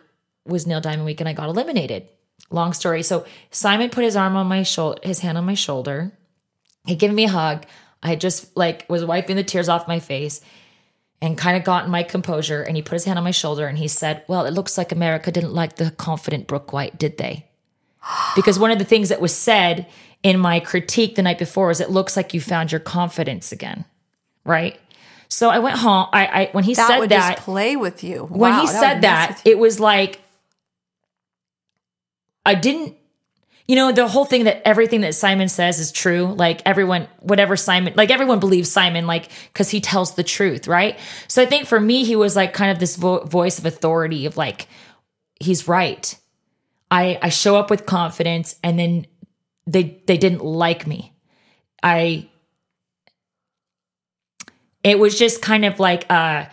[0.46, 2.08] was Neil Diamond Week and I got eliminated.
[2.50, 3.04] Long story.
[3.04, 6.12] So Simon put his arm on my shoulder, his hand on my shoulder.
[6.86, 7.66] He'd given me a hug.
[8.02, 10.40] I just like was wiping the tears off my face
[11.22, 12.62] and kind of gotten my composure.
[12.62, 14.92] And he put his hand on my shoulder and he said, Well, it looks like
[14.92, 17.46] America didn't like the confident Brooke White, did they?
[18.36, 19.88] Because one of the things that was said
[20.24, 23.84] in my critique the night before was it looks like you found your confidence again.
[24.46, 24.80] Right.
[25.28, 26.08] So I went home.
[26.14, 28.24] I, I when he That said that play with you.
[28.26, 30.22] when he said that, it was like
[32.48, 32.96] I didn't
[33.68, 37.56] you know the whole thing that everything that Simon says is true like everyone whatever
[37.56, 41.68] Simon like everyone believes Simon like cuz he tells the truth right so I think
[41.68, 44.68] for me he was like kind of this vo- voice of authority of like
[45.40, 46.18] he's right
[46.90, 49.06] I I show up with confidence and then
[49.66, 51.14] they they didn't like me.
[51.84, 52.30] I
[54.84, 56.46] it was just kind of like uh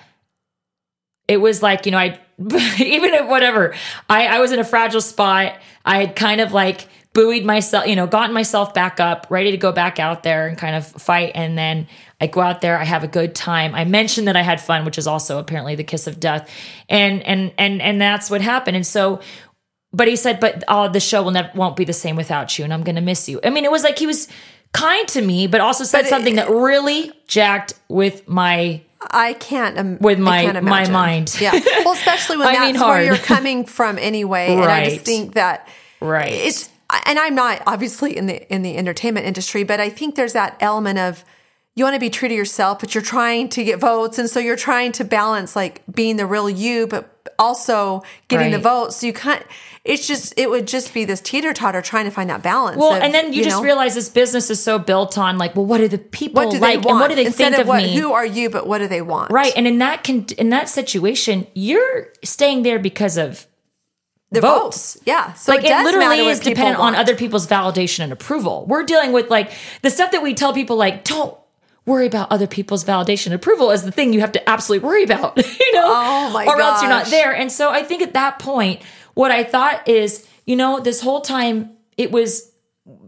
[1.28, 3.74] it was like, you know, I even if whatever,
[4.10, 5.54] I, I was in a fragile spot.
[5.84, 9.56] I had kind of like buoyed myself, you know, gotten myself back up, ready to
[9.56, 11.32] go back out there and kind of fight.
[11.34, 11.86] And then
[12.20, 13.74] I go out there, I have a good time.
[13.74, 16.50] I mentioned that I had fun, which is also apparently the kiss of death.
[16.88, 18.76] And and and and that's what happened.
[18.76, 19.20] And so
[19.92, 22.64] but he said, but oh, the show will never won't be the same without you,
[22.64, 23.38] and I'm gonna miss you.
[23.44, 24.26] I mean, it was like he was
[24.72, 29.34] kind to me, but also said But it- something that really jacked with my I
[29.34, 31.36] can't um, With my- can't my mind.
[31.40, 31.52] Yeah,
[31.84, 34.48] well, especially when I that's where you're coming from anyway.
[34.48, 35.68] And I just think that
[36.00, 36.32] Right.
[36.32, 36.70] it's
[37.06, 40.56] and I'm not obviously in the in the entertainment industry, but I think there's that
[40.60, 41.24] element of
[41.76, 44.38] you want to be true to yourself, but you're trying to get votes, and so
[44.38, 48.62] you're trying to balance like being the real you, but also getting the Right.
[48.62, 48.96] votes.
[48.96, 49.42] So you can't.
[49.84, 52.78] It's just it would just be this teeter totter trying to find that balance.
[52.78, 55.54] Well, of, and then you, just know, realize this business is so built on like,
[55.54, 57.52] well, what do the people what do like, they want and what do they instead
[57.52, 57.96] think of, of what, me?
[57.96, 58.48] Who are you?
[58.48, 59.30] But what do they want?
[59.30, 63.46] right, and in that con- in that situation, you're staying there because of
[64.30, 64.94] the votes.
[64.94, 65.02] votes.
[65.06, 65.32] Yeah.
[65.34, 68.66] So like it, it, literally is dependent on other people's validation and approval.
[68.66, 71.36] We're dealing with like the stuff that we tell people like, don't
[71.86, 75.04] worry about other people's validation and approval is the thing you have to absolutely worry
[75.04, 77.34] about, you know, Oh my or else you're not there.
[77.34, 78.82] And so I think at that point,
[79.14, 82.50] what I thought is, you know, this whole time it was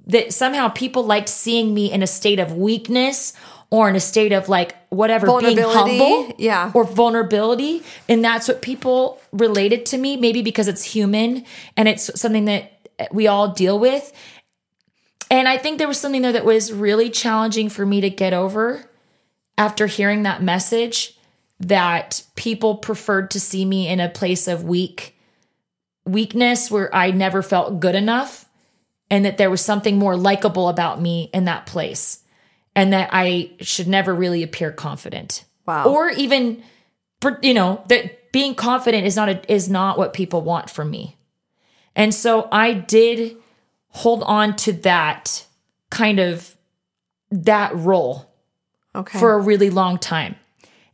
[0.06, 3.32] that somehow people liked seeing me in a state of weakness
[3.70, 6.70] or in a state of like whatever being humble yeah.
[6.74, 11.44] or vulnerability and that's what people related to me maybe because it's human
[11.76, 12.72] and it's something that
[13.12, 14.12] we all deal with
[15.36, 18.32] and i think there was something there that was really challenging for me to get
[18.32, 18.84] over
[19.58, 21.16] after hearing that message
[21.58, 25.16] that people preferred to see me in a place of weak
[26.04, 28.46] weakness where i never felt good enough
[29.10, 32.22] and that there was something more likable about me in that place
[32.74, 35.44] and that I should never really appear confident.
[35.66, 35.86] Wow.
[35.86, 36.62] Or even
[37.42, 41.16] you know, that being confident is not a, is not what people want from me.
[41.96, 43.36] And so I did
[43.96, 45.46] hold on to that
[45.88, 46.54] kind of
[47.30, 48.30] that role
[48.94, 49.18] Okay.
[49.18, 50.36] for a really long time.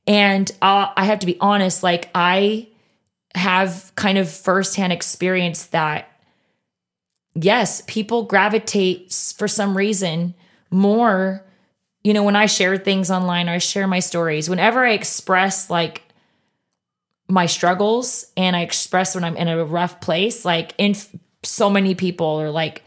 [0.07, 2.69] And uh, I have to be honest, like I
[3.35, 6.09] have kind of firsthand experience that
[7.35, 10.35] yes, people gravitate for some reason
[10.71, 11.45] more.
[12.05, 15.69] You know, when I share things online or I share my stories, whenever I express
[15.71, 16.03] like
[17.29, 20.95] my struggles and I express when I'm in a rough place, like in
[21.43, 22.83] so many people are like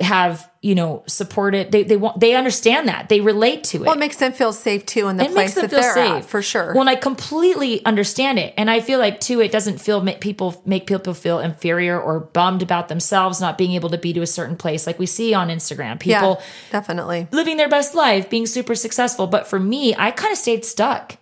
[0.00, 3.94] have you know supported they they want they understand that they relate to it well,
[3.94, 5.94] it makes them feel safe too in the it place makes them that feel they're
[5.94, 6.72] safe at, for sure.
[6.72, 10.20] Well, and I completely understand it, and I feel like too, it doesn't feel make
[10.20, 14.22] people make people feel inferior or bummed about themselves not being able to be to
[14.22, 16.00] a certain place, like we see on Instagram.
[16.00, 17.28] People yeah, definitely.
[17.30, 19.26] living their best life, being super successful.
[19.26, 21.16] But for me, I kind of stayed stuck.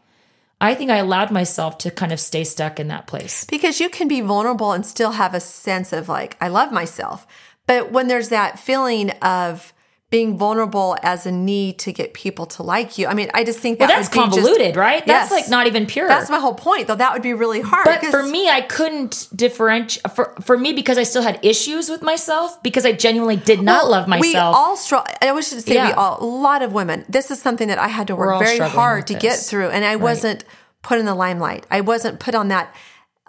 [0.61, 3.45] I think I allowed myself to kind of stay stuck in that place.
[3.45, 7.27] Because you can be vulnerable and still have a sense of like, I love myself.
[7.69, 9.73] But when there's that feeling of
[10.11, 13.59] being vulnerable as a need to get people to like you, I mean, I just
[13.59, 15.07] think that Well, that's be just- convoluted, right?
[15.07, 15.43] That's Yes.
[15.43, 16.09] like not even pure.
[16.09, 16.95] That's my whole point, though.
[16.95, 17.85] That would be really hard.
[17.85, 22.01] But for me, I couldn't differentiate for for me because I still had issues with
[22.01, 24.25] myself because I genuinely did not Well, love myself.
[24.33, 25.13] We all struggle.
[25.21, 26.17] I wish to say we all.
[26.23, 27.05] A lot of women.
[27.07, 29.97] This is something that I had to work very hard to get through, and I
[29.97, 30.43] wasn't
[30.83, 31.67] put in the limelight.
[31.71, 32.75] I wasn't put on that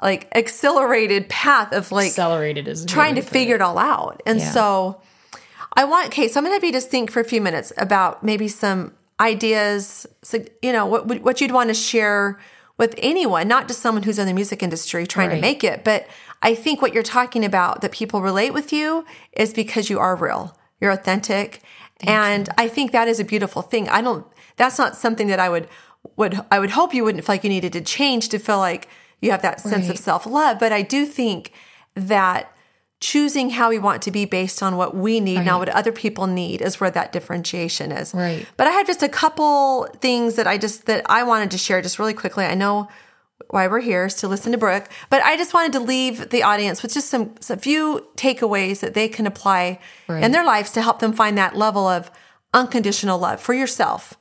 [0.01, 3.59] like accelerated path of like accelerated is trying to figure it.
[3.59, 4.21] it all out.
[4.25, 4.51] And Yeah.
[4.51, 5.01] so
[5.73, 7.71] I want, okay, so I'm going to have you just think for a few minutes
[7.77, 12.39] about maybe some ideas, so, you know, what, what you'd want to share
[12.77, 15.83] with anyone, not just someone who's in the music industry trying to make it.
[15.83, 16.07] But
[16.41, 20.15] I think what you're talking about that people relate with you is because you are
[20.15, 21.61] real, you're authentic.
[22.01, 23.89] and I think that is a beautiful thing.
[23.89, 25.67] I don't, that's not something that I would,
[26.15, 28.87] would, I would hope you wouldn't feel like you needed to change to feel like
[29.21, 30.59] you have that sense of self love.
[30.59, 31.51] But I do think
[31.95, 32.55] that
[32.99, 36.27] choosing how we want to be based on what we need, not what other people
[36.27, 38.13] need, is where that differentiation is.
[38.13, 38.45] Right.
[38.57, 41.81] But I have just a couple things that I just that I wanted to share
[41.81, 42.45] just really quickly.
[42.45, 42.89] I know
[43.49, 46.43] why we're here is to listen to Brooke, but I just wanted to leave the
[46.43, 49.79] audience with just some a few takeaways that they can apply
[50.09, 52.11] in their lives to help them find that level of
[52.53, 54.18] unconditional love for yourself.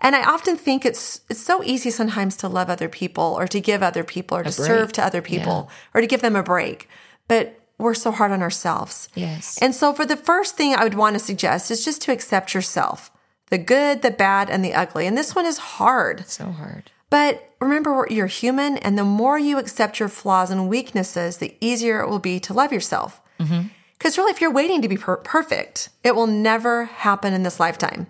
[0.00, 3.60] And I often think it's it's so easy sometimes to love other people or to
[3.60, 4.66] give other people or to break.
[4.66, 6.88] serve to other people or to give them a break.
[7.28, 9.08] But we're so hard on ourselves.
[9.14, 9.58] Yes.
[9.60, 12.54] And so for the first thing I would want to suggest is just to accept
[12.54, 13.10] yourself.
[13.48, 15.06] The good, the bad, and the ugly.
[15.06, 16.26] And this one is hard.
[16.28, 16.90] so hard.
[17.08, 22.00] But remember, you're human, and the more you accept your flaws and weaknesses, the easier
[22.00, 23.20] it will be to love yourself.
[23.40, 23.68] Mm-hmm.
[23.98, 27.58] Because really, if you're waiting to be per- perfect, it will never happen in this
[27.58, 28.06] lifetime.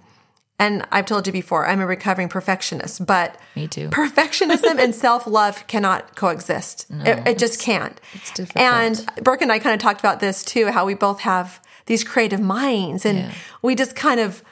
[0.60, 3.88] And I've told you before, I'm a recovering perfectionist, but Me too.
[4.00, 6.86] perfectionism and self love cannot coexist.
[6.90, 7.98] it, it just can't.
[8.12, 8.62] it's difficult.
[8.62, 12.04] And Brooke and I kind of talked about this too, how we both have these
[12.04, 13.32] creative minds, and Yeah.
[13.62, 14.44] we just kind of.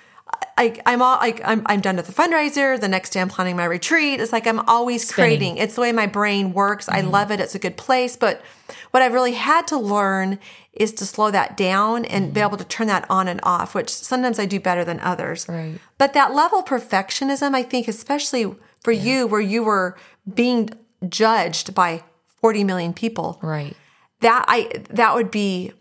[0.59, 2.79] I, I'm all like I'm, I'm done with the fundraiser.
[2.79, 4.21] The next day, I'm planning my retreat.
[4.21, 5.29] It's like I'm always Spinning.
[5.39, 5.57] creating.
[5.59, 6.89] It's the way my brain works.
[6.89, 7.11] I mm-hmm.
[7.11, 7.39] love it.
[7.41, 8.17] It's a good place.
[8.17, 8.43] But
[8.91, 10.39] what I've really had to learn
[10.79, 12.49] is to slow that down and be mm-hmm.
[12.49, 15.47] able to turn that on and off, which sometimes I do better than others.
[15.49, 15.79] Right.
[15.99, 19.97] But that level of perfectionism, I think, especially for you, where you were
[20.33, 20.71] being
[21.09, 22.03] judged by
[22.41, 23.77] 40 million people, Right.
[24.21, 25.73] that I that would be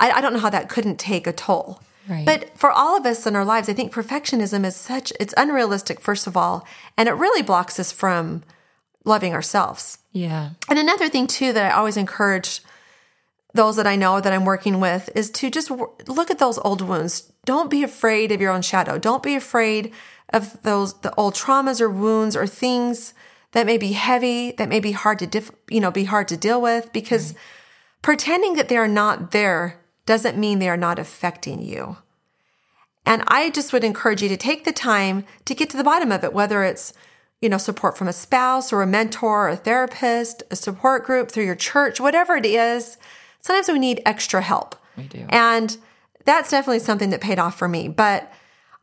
[0.00, 1.80] I, I don't know how that couldn't take a toll.
[2.08, 2.26] Right.
[2.26, 6.00] But for all of us in our lives, I think perfectionism is such it's unrealistic,
[6.00, 6.66] first of all,
[6.98, 8.42] and it really blocks us from
[9.04, 9.98] loving ourselves.
[10.12, 10.50] Yeah.
[10.68, 12.60] And another thing too that I always encourage
[13.54, 16.58] those that I know that I'm working with is to just w- look at those
[16.58, 17.32] old wounds.
[17.44, 18.98] Don't be afraid of your own shadow.
[18.98, 19.92] Don't be afraid
[20.30, 23.14] of those the old traumas or wounds or things
[23.52, 26.36] that may be heavy, that may be hard to dif- you know, be hard to
[26.36, 27.34] deal with because
[28.02, 31.96] pretending that they are not there doesn't mean they are not affecting you.
[33.06, 36.10] And I just would encourage you to take the time to get to the bottom
[36.10, 36.92] of it, whether it's,
[37.40, 41.30] you know, support from a spouse or a mentor or a therapist, a support group
[41.30, 42.96] through your church, whatever it is.
[43.44, 44.74] Sometimes we need extra help.
[44.96, 45.26] We do.
[45.28, 45.76] And
[46.24, 47.88] that's definitely something that paid off for me.
[47.88, 48.32] But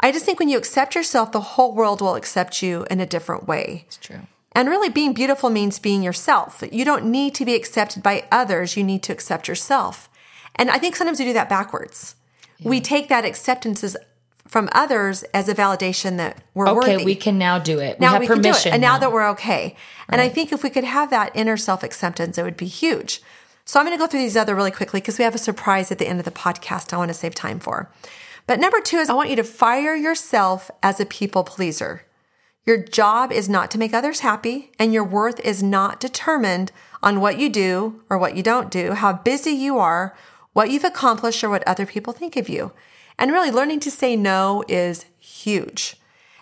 [0.01, 3.07] I just think when you accept yourself, the whole world will accept you in a
[3.07, 3.85] different way.
[3.87, 4.19] It's true.
[4.51, 6.63] And really, being beautiful means being yourself.
[6.71, 10.11] You don't need to be accepted by others, you need to accept yourself.
[10.53, 12.15] And I think sometimes we do that backwards.
[12.63, 13.97] We take that acceptance as,
[14.47, 16.95] from others as a validation that we're Okay, worthy.
[16.97, 17.97] Okay, we can now do it.
[17.99, 18.53] We now have we permission.
[18.53, 18.73] can do it.
[18.73, 19.75] And now, that we're okay.
[20.07, 23.23] And I think if we could have that inner self acceptance, it would be huge.
[23.65, 25.91] So I'm going to go through these other really quickly because we have a surprise
[25.91, 27.91] at the end of the podcast I want to save time for.
[28.47, 32.05] But number two is I want you to fire yourself as a people pleaser.
[32.65, 36.71] Your job is not to make others happy, and your worth is not determined
[37.01, 40.15] on what you do or what you don't do, how busy you are,
[40.53, 42.71] what you've accomplished, or what other people think of you.
[43.17, 45.95] And really, learning to say no is huge.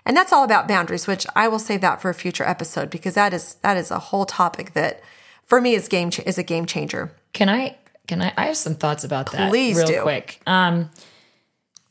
[0.05, 3.13] And that's all about boundaries, which I will save that for a future episode because
[3.13, 5.01] that is that is a whole topic that
[5.50, 7.12] for me is game is a game changer.
[7.34, 7.76] Can I?
[8.08, 8.32] Can I?
[8.38, 9.50] I have some thoughts about that.
[9.50, 10.02] Please real do.
[10.04, 10.40] quick.
[10.48, 10.92] Um,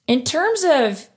[0.07, 1.09] in terms of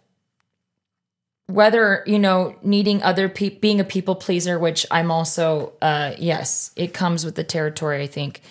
[1.45, 6.71] whether you know needing other people, being a people pleaser, which I'm also, uh, yes,
[6.75, 8.01] it comes with the territory.
[8.01, 8.41] I think.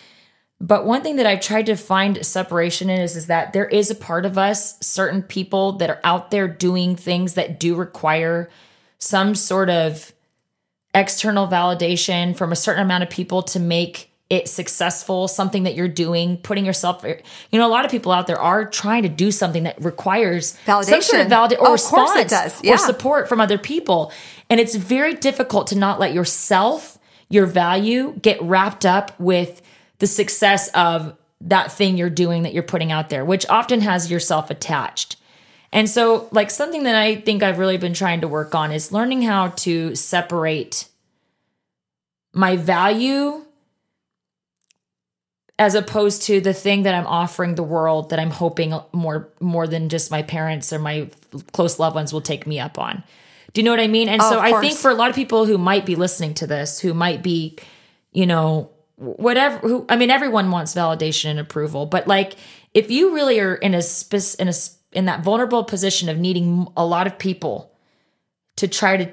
[0.63, 3.91] But one thing that I've tried to find separation in is, is that there is
[3.91, 8.51] a part of us, certain people that are out there doing things that do require
[8.99, 10.13] some sort of
[10.95, 15.89] external validation from a certain amount of people to make it successful, something that you're
[15.89, 19.33] doing, putting yourself, you know, a lot of people out there are trying to do
[19.33, 21.27] something that requires some sort Validation.
[21.27, 22.63] of validation Oh, or it response does.
[22.63, 22.75] Yeah.
[22.75, 24.13] or support from other people.
[24.49, 26.97] And it's very difficult to not let yourself,
[27.29, 29.63] your value get wrapped up with
[29.99, 34.11] the success of that thing you're doing that you're putting out there, which often has
[34.11, 35.17] yourself attached.
[35.73, 38.91] And so, like, something that I think I've really been trying to work on is
[38.91, 40.89] learning how to separate
[42.33, 43.45] my value
[45.59, 49.67] as opposed to the thing that I'm offering the world that I'm hoping more more
[49.67, 51.09] than just my parents or my
[51.53, 53.05] close loved ones will take me up on.
[53.53, 54.09] Do you know what I mean?
[54.09, 56.47] And Oh, so I think for a lot of people who might be listening to
[56.47, 57.59] this, who might be,
[58.13, 62.37] you know, whatever who I mean everyone wants validation and approval, but like
[62.73, 66.19] if you really are in a spec- in a s- in that vulnerable position of
[66.19, 67.73] needing a lot of people
[68.57, 69.11] to try to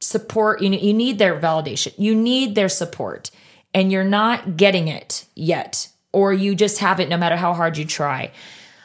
[0.00, 3.30] support you you need their validation you need their support
[3.74, 7.76] and you're not getting it yet or you just have it no matter how hard
[7.76, 8.32] you try.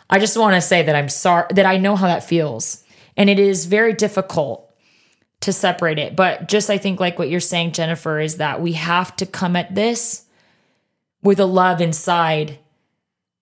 [0.09, 2.83] I just want to say that i'm sorry that i know how that feels
[3.17, 4.71] and it is very difficult
[5.41, 8.73] to separate it but just i think like what you're saying jennifer is that we
[8.73, 10.25] have to come at this
[11.23, 12.59] with a love inside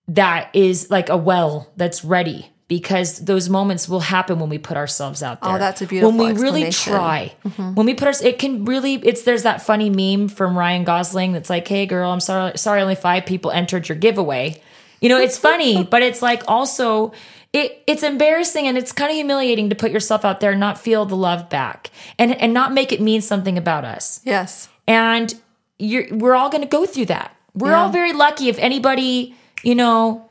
[0.08, 4.78] that is like a well that's ready because those moments will happen when we put
[4.78, 5.54] ourselves out there.
[5.56, 7.32] Oh, that's a beautiful When we really explanation.
[7.43, 7.58] Mm-hmm.
[7.62, 8.95] try, when we put our, it can really.
[8.95, 12.82] It's there's that funny meme from Ryan Gosling that's like, "Hey, girl, I'm sorry, sorry,
[12.82, 14.61] only five people entered your giveaway."
[15.01, 17.11] You know, it's funny, but it's like also
[17.51, 20.78] it it's embarrassing and it's kind of humiliating to put yourself out there and not
[20.80, 24.70] feel the love back and and not make it mean something about us Yes.
[24.88, 25.34] and
[25.78, 27.36] you're we're all going to go through that.
[27.53, 27.84] We're Yeah.
[27.84, 30.28] all very lucky if anybody, you know,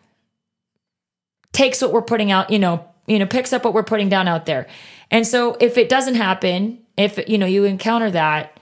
[1.53, 4.29] takes what we're putting out, you know, you know, picks up what we're putting down
[4.29, 4.67] out there.
[5.11, 8.59] And so if it doesn't happen, if you know, you encounter that,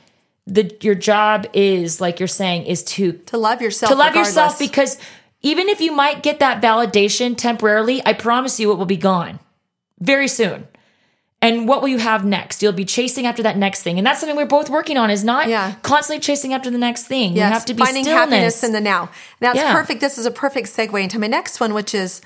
[0.47, 3.91] the your job is like you're saying is to To love yourself.
[3.93, 4.99] to love yourself because
[5.43, 9.39] Even if you might get that validation temporarily, I promise you it will be gone
[9.99, 10.67] very soon.
[11.41, 12.63] And what will you have next?
[12.63, 13.97] You'll be chasing after that next thing.
[13.97, 15.77] And that's something we're both working on is not Yeah.
[15.81, 17.35] constantly chasing after the next thing.
[17.35, 18.21] You have to be finding stillness.
[18.33, 19.09] happiness in the now.
[19.41, 19.73] That's Yeah.
[19.73, 20.03] perfect.
[20.03, 22.21] This is a perfect segue into my next one, which is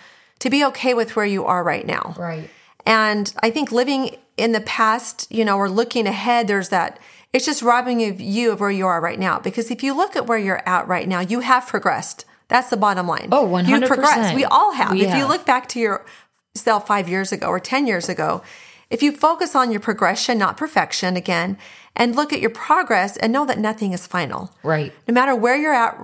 [0.44, 2.14] to be okay with where you are right now.
[2.18, 2.50] Right.
[2.84, 7.00] And I think living in the past, you know, or looking ahead, there's that.
[7.32, 9.38] It's just robbing of you of where you are right now.
[9.38, 12.26] Because if you look at where you're at right now, you have progressed.
[12.48, 13.30] That's the bottom line.
[13.32, 13.68] Oh, 100%.
[13.80, 14.34] You progressed.
[14.34, 14.92] We all have.
[14.92, 18.42] We if you look back to yourself five years ago or 10 years ago,
[18.90, 21.56] if you focus on your progression, not perfection again,
[21.96, 24.92] and look at your progress and know that nothing is final Right.
[25.08, 25.98] no matter where you're at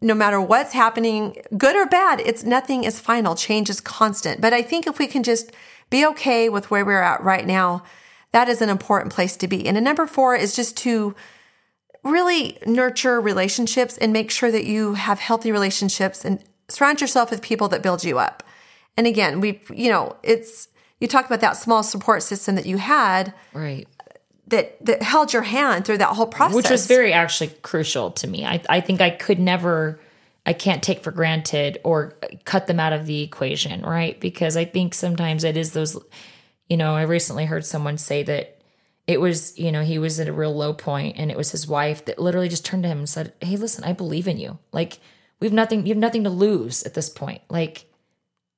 [0.00, 3.34] no matter what's happening good or bad it's nothing is final.
[3.34, 4.40] Change is constant.
[4.40, 5.52] But i think if we can just
[5.90, 7.82] be okay with where we're at right now
[8.32, 9.66] that is an important place to be.
[9.66, 11.16] And then number four is just to
[12.04, 17.42] really nurture relationships and make sure that you have healthy relationships and surround yourself with
[17.42, 18.42] people that build you up.
[18.96, 20.68] And again we you know it's
[21.00, 23.32] you talked about that small support system that you had.
[23.52, 23.88] Right.
[24.50, 28.26] That that held your hand through that whole process Which was very actually crucial to
[28.26, 28.44] me.
[28.44, 29.98] I, I think I could never,
[30.44, 34.20] I can't take for granted or cut them out of the equation, right?
[34.20, 35.98] Because I think sometimes it is those,
[36.68, 38.60] you know, I recently heard someone say that
[39.06, 41.66] it was, you know, he was at a real low point and it was his
[41.66, 44.58] wife that literally just turned to him and said, Hey, listen, I believe in you.
[44.72, 44.98] Like,
[45.40, 47.42] we've nothing, you have nothing to lose at this point.
[47.48, 47.86] Like,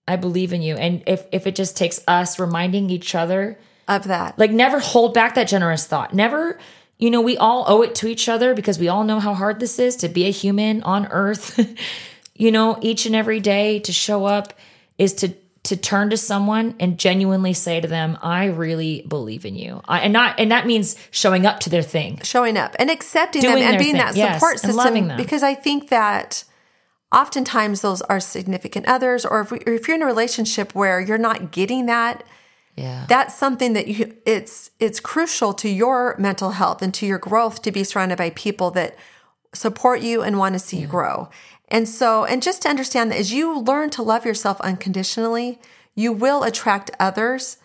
[0.09, 0.77] I believe in you.
[0.77, 5.15] And if, if it just takes us reminding each other, of that like never hold
[5.15, 6.15] back that generous thought.
[6.15, 6.59] Never,
[6.99, 9.61] you know, we all owe it to each other because we all know how hard
[9.61, 11.59] this is to be a human on earth.
[12.35, 14.55] you know, each and every day to show up
[14.99, 19.55] is to to turn to someone and genuinely say to them, "I really believe in
[19.55, 22.21] you." I, and not and that means showing up to their thing.
[22.23, 25.17] showing up and accepting them and being thing, that yes, support and system loving them.
[25.17, 26.45] because I think that
[27.13, 31.01] oftentimes those are significant others or if, we, or if you're in a relationship where
[31.01, 32.25] you're not getting that
[32.77, 33.05] Yeah.
[33.07, 37.61] that's something that you it's it's crucial to your mental health and to your growth
[37.63, 38.97] to be surrounded by people that
[39.53, 40.91] support you and want to see you mm.
[40.91, 41.29] grow.
[41.69, 45.61] And so and just to understand that as you learn to love yourself unconditionally,
[45.95, 47.59] you will attract others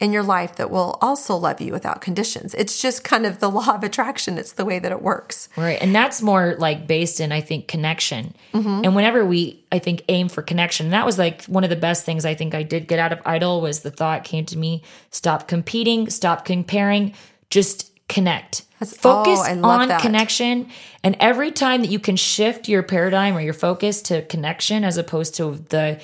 [0.00, 2.52] in your life that will also love you without conditions.
[2.54, 4.38] It's just kind of the law of attraction.
[4.38, 5.48] It's the way that it works.
[5.56, 5.80] Right.
[5.80, 8.34] And that's more like based in, I think, connection.
[8.52, 8.82] Mm-hmm.
[8.84, 12.04] And whenever we, I think, aim for connection, that was like one of the best
[12.04, 14.82] things I think I did get out of Idol was the thought came to me
[15.10, 17.14] stop competing, stop comparing,
[17.50, 18.62] just connect.
[18.84, 20.02] Focus oh, on that.
[20.02, 20.68] connection.
[21.02, 24.98] And every time that you can shift your paradigm or your focus to connection as
[24.98, 26.00] opposed to the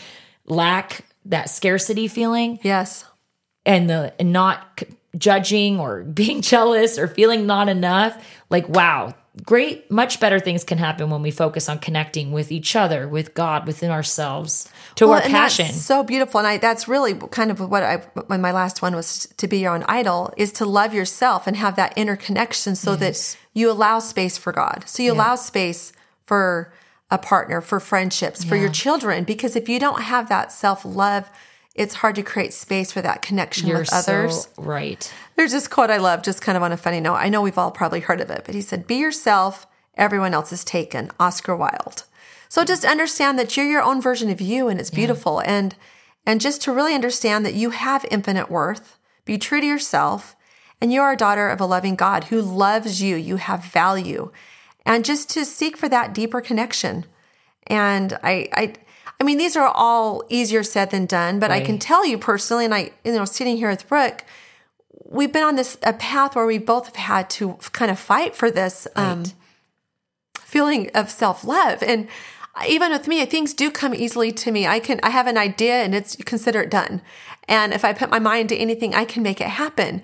[0.47, 3.05] lack, that scarcity feeling, Yes.
[3.67, 4.83] And the and not
[5.17, 10.79] judging or being jealous or feeling not enough like wow great much better things can
[10.79, 14.69] happen when we focus on connecting with each other with god within ourselves
[15.01, 17.83] to Well, our and passion That's so beautiful, and I, that's really kind of what
[17.83, 17.97] I.
[18.27, 21.57] When my last one was to be your own idol, is to love yourself and
[21.57, 24.85] have that inner connection, so that you allow space for God.
[24.87, 25.93] So you allow space
[26.27, 26.73] for
[27.11, 29.25] a partner, for friendships, for your children.
[29.25, 31.31] Because if you don't have that self love,
[31.81, 34.45] it's hard to create space for that connection you're with others.
[34.45, 37.15] so right There's this quote I love, just kind of on a funny note.
[37.15, 40.53] I know we've all probably heard of it, but he said, Be yourself, everyone else
[40.53, 41.11] is taken.
[41.19, 42.05] Oscar Wilde.
[42.51, 45.41] So just understand that you're your own version of you and it's beautiful.
[45.41, 45.75] And
[46.27, 50.37] and just to really understand that you have infinite worth, be true to yourself,
[50.83, 53.17] and you are a daughter of a loving God who loves you.
[53.17, 54.31] You have value.
[54.85, 57.07] And just to seek for that deeper connection.
[57.67, 58.75] And I I
[59.21, 62.65] I mean, these are all easier said than done, but I can tell you personally,
[62.65, 64.25] and I, you know, sitting here with Brooke,
[65.05, 68.35] we've been on this a path where we both have had to kind of fight
[68.35, 69.25] for this um,
[70.39, 71.83] feeling of self love.
[71.83, 72.09] And
[72.67, 74.67] even with me, things do come easily to me.
[74.67, 77.03] I can I have an idea and it's consider it done.
[77.47, 80.03] And if I put my mind to anything, I can make it happen.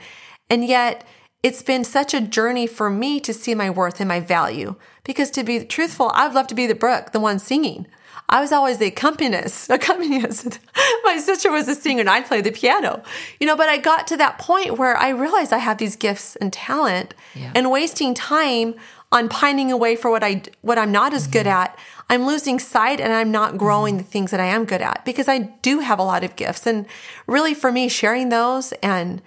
[0.50, 1.06] And yet
[1.42, 4.76] it's been such a journey for me to see my worth and my value.
[5.04, 7.86] Because to be truthful, I'd love to be the Brooke, the one singing.
[8.28, 9.70] I was always the accompanist.
[9.76, 10.58] Accompanist.
[11.04, 13.02] My sister was a singer and I'd play the piano.
[13.40, 16.36] You know, but I got to that point where I realized I have these gifts
[16.36, 17.52] and talent Yeah.
[17.54, 18.74] and wasting time
[19.12, 21.32] on pining away for what I what I'm not as mm-hmm.
[21.32, 21.78] good at.
[22.08, 24.04] I'm losing sight and I'm not growing mm-hmm.
[24.04, 26.66] the things that I am good at because I do have a lot of gifts
[26.66, 26.86] and
[27.26, 29.22] really for me sharing those and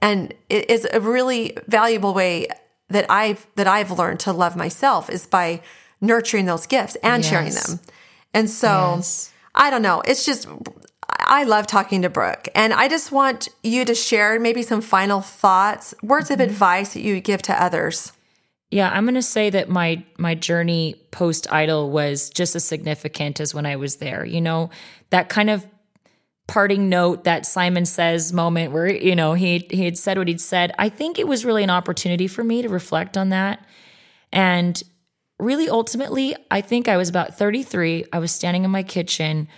[0.00, 2.48] and it is a really valuable way
[2.88, 5.60] that I've that I've learned to love myself is by
[6.00, 7.80] nurturing those gifts and sharing them.
[8.38, 9.32] And so Yes.
[9.54, 10.00] I don't know.
[10.06, 10.46] It's just
[11.08, 15.20] I love talking to Brooke, and I just want you to share maybe some final
[15.20, 16.40] thoughts, words Mm-hmm.
[16.40, 18.12] of advice that you would give to others.
[18.70, 23.40] Yeah, I'm going to say that my my journey post idol was just as significant
[23.40, 24.24] as when I was there.
[24.24, 24.70] You know,
[25.10, 25.66] that kind of
[26.46, 30.40] parting note that Simon says moment where you know he he had said what he'd
[30.40, 30.72] said.
[30.78, 33.64] I think it was really an opportunity for me to reflect on that.
[34.32, 34.80] And
[35.38, 38.06] really ultimately, I think I was about 33.
[38.12, 39.48] I was standing in my kitchen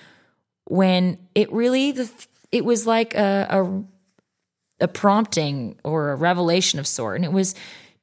[0.64, 2.10] when it really the
[2.52, 7.54] it was like a, a a prompting or a revelation of sort and it was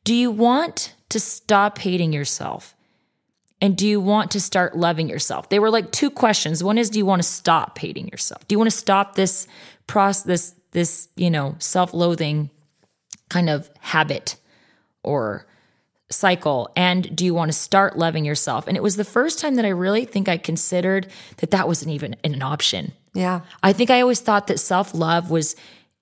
[0.04, 2.76] do you want to stop hating yourself?
[3.60, 5.50] And do you want to start loving yourself?
[5.50, 6.64] They were like two questions.
[6.64, 8.48] One is do you want to stop hating yourself?
[8.48, 9.48] Do you want to stop this
[9.88, 12.50] process this this, you know, self-loathing
[13.30, 14.36] kind of habit
[15.04, 15.48] or
[16.10, 18.68] cycle and do you want to start loving yourself?
[18.68, 21.92] And it was the first time that I really think I considered that that wasn't
[21.92, 22.94] even an option.
[23.14, 23.42] Yeah.
[23.64, 25.56] I think I always thought that self-love was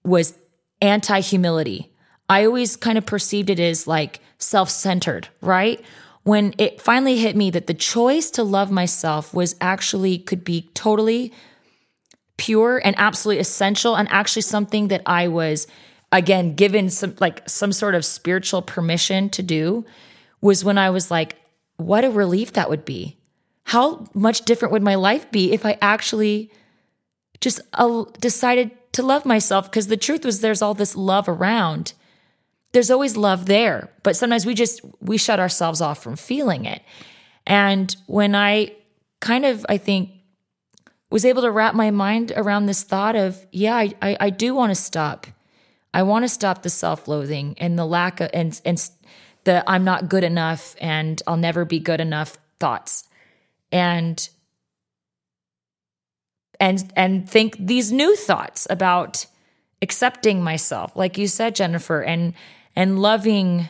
[0.04, 0.36] was
[0.82, 1.92] anti-humility.
[2.30, 5.84] I always kind of perceived it as like self centered, right?
[6.24, 10.70] When it finally hit me that the choice to love myself was actually could be
[10.74, 11.32] totally
[12.38, 15.68] pure and absolutely essential and actually something that I was
[16.18, 19.86] again given some like some sort of spiritual permission to do
[20.42, 21.36] was when I was like
[21.78, 23.18] what a relief that would be.
[23.66, 26.52] How much different would my life be if I actually
[27.42, 31.94] just uh, decided to love myself because the truth was there's all this love around
[32.76, 36.82] there's always love there, but sometimes we just we shut ourselves off from feeling it.
[37.48, 38.74] And when I
[39.22, 40.10] kind of I think
[41.10, 44.54] was able to wrap my mind around this thought of, yeah, I, I, I do
[44.54, 45.26] want to stop.
[45.96, 48.90] I want to stop the self-loathing and the lack of and and
[49.46, 53.06] the I'm not good enough and I'll never be good enough thoughts.
[53.72, 54.28] And
[56.60, 59.26] and and think these new thoughts about
[59.82, 62.34] accepting myself like you said Jennifer and
[62.76, 63.70] and loving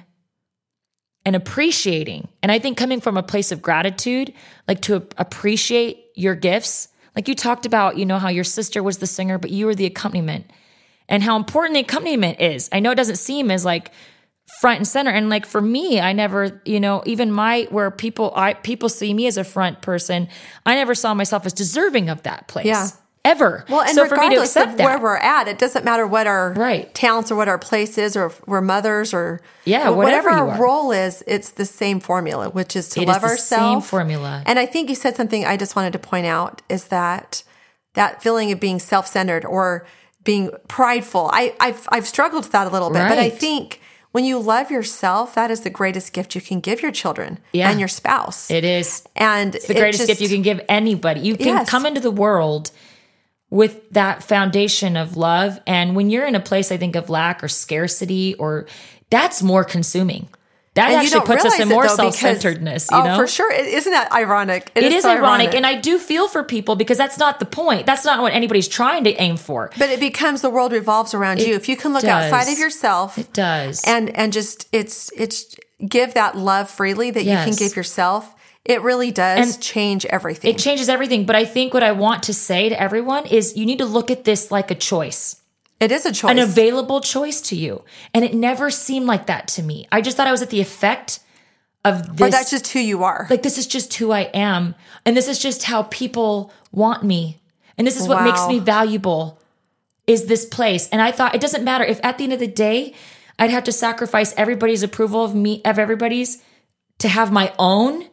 [1.25, 2.27] and appreciating.
[2.41, 4.33] And I think coming from a place of gratitude,
[4.67, 6.87] like to appreciate your gifts.
[7.15, 9.75] Like you talked about, you know, how your sister was the singer, but you were
[9.75, 10.49] the accompaniment
[11.07, 12.69] and how important the accompaniment is.
[12.71, 13.91] I know it doesn't seem as like
[14.59, 15.11] front and center.
[15.11, 19.13] And like for me, I never, you know, even my where people I people see
[19.13, 20.27] me as a front person,
[20.65, 22.65] I never saw myself as deserving of that place.
[22.65, 22.89] Yeah
[23.25, 23.65] ever.
[23.67, 26.93] Well, and so regardless of that, where we're at, it doesn't matter what our right.
[26.93, 30.91] talents or what our place is, or we're mothers or yeah, whatever, whatever our role
[30.91, 31.23] is.
[31.27, 33.83] It's the same formula, which is to it love is ourselves.
[33.83, 34.43] Same formula.
[34.45, 37.43] And I think you said something I just wanted to point out is that
[37.95, 39.85] that feeling of being self centered or
[40.25, 41.29] being prideful.
[41.31, 43.09] I, have I've struggled with that a little bit, right.
[43.09, 43.79] but I think.
[44.11, 47.69] When you love yourself, that is the greatest gift you can give your children yeah.
[47.69, 48.49] and your spouse.
[48.49, 49.03] It is.
[49.13, 51.19] And it's the greatest just, gift you can give anybody.
[51.19, 51.69] You can yes.
[51.69, 52.71] come into the world
[53.49, 55.59] with that foundation of love.
[55.67, 58.67] And when you're in a place, I think, of lack or scarcity, or
[59.09, 60.29] that's more consuming.
[60.75, 62.89] That and actually puts us in more self centeredness.
[62.91, 63.49] You oh, know, for sure.
[63.51, 64.71] Isn't that ironic?
[64.75, 65.23] it, it is, so ironic.
[65.23, 65.55] ironic.
[65.55, 67.85] And I do feel for people because that's not the point.
[67.85, 69.71] That's not what anybody's trying to aim for.
[69.77, 71.55] But it becomes the world revolves around it you.
[71.55, 72.31] If you can look does.
[72.31, 73.85] outside of yourself, it does.
[73.87, 75.55] And and just it's it's
[75.87, 77.47] give that love freely that yes.
[77.47, 78.33] you can give yourself.
[78.65, 80.53] It really does and change everything.
[80.53, 81.25] It changes everything.
[81.25, 84.11] But I think what I want to say to everyone is you need to look
[84.11, 85.37] at this like a choice.
[85.79, 86.31] It is a choice.
[86.31, 87.83] An available choice to you.
[88.13, 89.87] And it never seemed like that to me.
[89.91, 91.19] I just thought I was at the effect
[91.83, 92.27] of this.
[92.27, 93.27] Or that's just who you are.
[93.29, 94.75] Like, this is just who I am.
[95.05, 97.41] And this is just how people want me.
[97.77, 98.25] And this is what wow.
[98.25, 99.41] makes me valuable
[100.07, 100.87] is this place.
[100.89, 102.93] And I thought it doesn't matter if at the end of the day,
[103.37, 106.41] I'd have to sacrifice everybody's approval of me, of everybody's
[106.99, 108.05] to have my own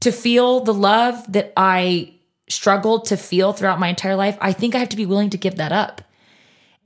[0.00, 2.14] to feel the love that I
[2.48, 5.36] struggled to feel throughout my entire life, I think I have to be willing to
[5.36, 6.02] give that up.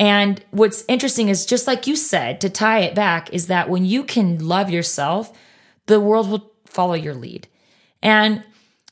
[0.00, 3.84] And what's interesting is just like you said, to tie it back, is that when
[3.84, 5.32] you can love yourself,
[5.86, 7.46] the world will follow your lead.
[8.02, 8.42] And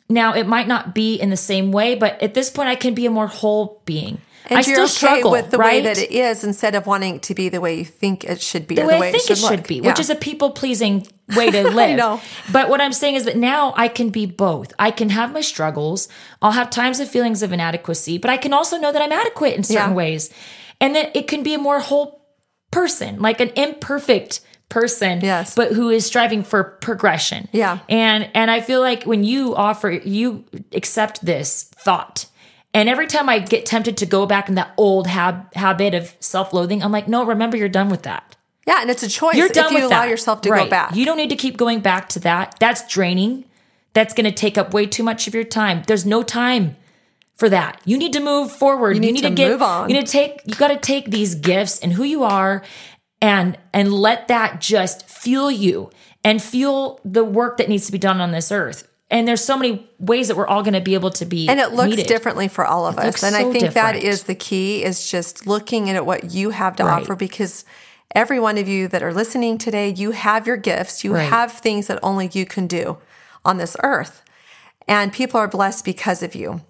[0.08, 2.94] now it might not be in the same way, but at this point, I can
[2.94, 4.20] be a more whole being.
[4.48, 5.74] And I you're still okay struggle with the right?
[5.84, 8.66] way that it is instead of wanting to be the way you think it should
[8.66, 9.82] be the or way, the way I think it should, it should be, Yeah.
[9.88, 12.20] which is a people pleasing way to live.
[12.50, 14.72] But what I'm saying is that now I can be both.
[14.78, 16.08] I can have my struggles.
[16.42, 19.54] I'll have times of feelings of inadequacy, but I can also know that I'm adequate
[19.56, 19.94] in certain Yeah.
[19.96, 20.30] ways.
[20.80, 22.26] And that it can be a more whole
[22.70, 25.54] person, like an imperfect person, Yes.
[25.54, 27.48] but who is striving for progression.
[27.52, 27.78] Yeah.
[27.88, 32.26] And and I feel like when you offer you accept this thought
[32.72, 36.14] and every time I get tempted to go back in that old hab- habit of
[36.20, 38.36] self-loathing, I'm like, no, remember you're done with that.
[38.64, 40.08] yeah, and it's a choice You're if done you with allow that.
[40.08, 40.64] yourself to Right.
[40.64, 40.94] go back.
[40.94, 42.54] You don't need to keep going back to that.
[42.60, 43.44] That's draining.
[43.92, 45.82] That's going to take up way too much of your time.
[45.88, 46.76] There's no time
[47.40, 47.80] for that.
[47.84, 48.94] You need to move forward.
[48.94, 49.50] You need need, to to, get.
[49.50, 49.88] move on.
[49.88, 50.42] You need to take.
[50.46, 52.62] You got to take these gifts and who you are,
[53.20, 55.90] and and let that just fuel you
[56.22, 58.86] and fuel the work that needs to be done on this earth.
[59.12, 61.48] And there's so many ways that we're all going to be able to be.
[61.48, 62.06] And it looks needed.
[62.06, 63.04] differently for all of us.
[63.06, 64.04] looks And I think that different.
[64.04, 67.02] is the key is just looking at what you have to Right.
[67.02, 67.64] offer because
[68.14, 71.02] every one of you that are listening today, you have your gifts.
[71.02, 71.22] You Right.
[71.28, 72.98] have things that only you can do
[73.44, 74.22] on this earth.
[74.86, 76.60] And people are blessed because of you.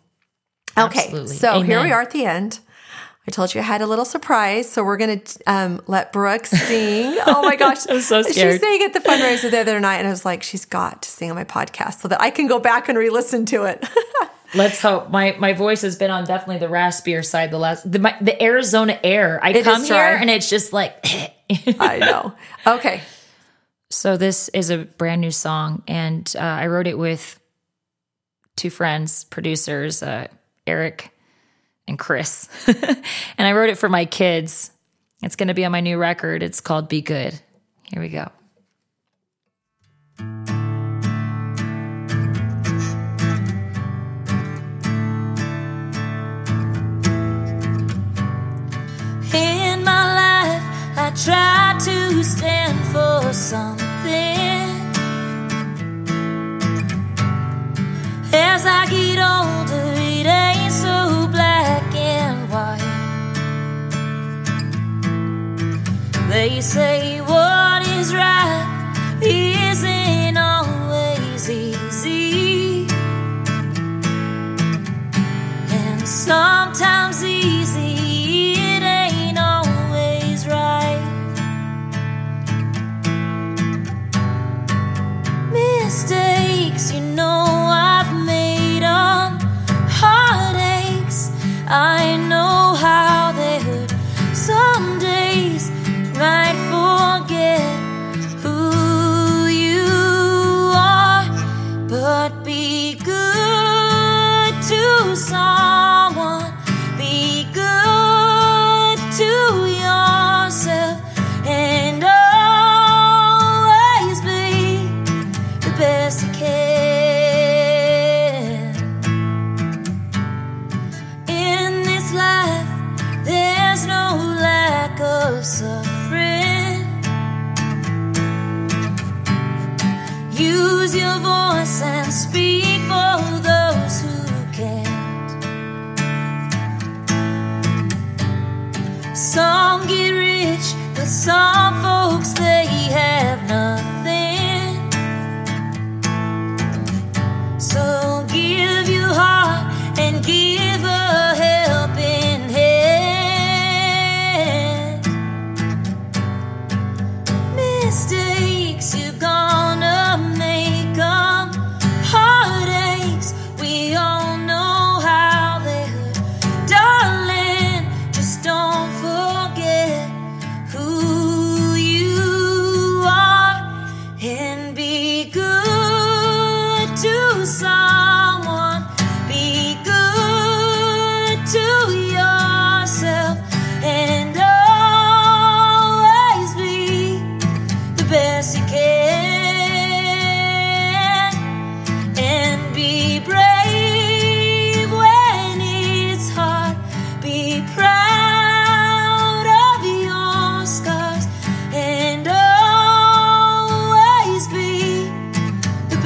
[0.78, 1.00] Okay.
[1.00, 1.36] Absolutely.
[1.36, 2.60] So here we are at the end.
[3.26, 7.16] I told you I had a little surprise, so we're gonna um, let Brooke sing.
[7.26, 8.54] Oh my gosh, I'm so scared.
[8.54, 11.08] She sang at the fundraiser the other night, and I was like, she's got to
[11.08, 13.86] sing on my podcast so that I can go back and re-listen to it.
[14.54, 15.10] Let's hope.
[15.10, 18.42] My my voice has been on definitely the raspier side the last the, my, the
[18.42, 19.38] Arizona air.
[19.42, 21.06] I It come here and it's just like
[21.78, 22.34] I know.
[22.66, 23.02] Okay.
[23.90, 27.38] So this is a brand new song, and uh, I wrote it with
[28.56, 30.28] two friends, producers, uh,
[30.70, 31.10] Eric
[31.88, 34.70] and Chris, and I wrote it for my kids.
[35.22, 36.42] It's going to be on my new record.
[36.42, 37.38] It's called "Be Good."
[37.90, 38.30] Here we go.
[49.34, 50.64] In my life,
[50.96, 53.88] I try to stand for something.
[58.32, 59.99] As I get older,
[66.30, 72.86] They say what is right isn't always easy.
[75.72, 77.24] And sometimes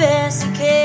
[0.05, 0.84] best you can.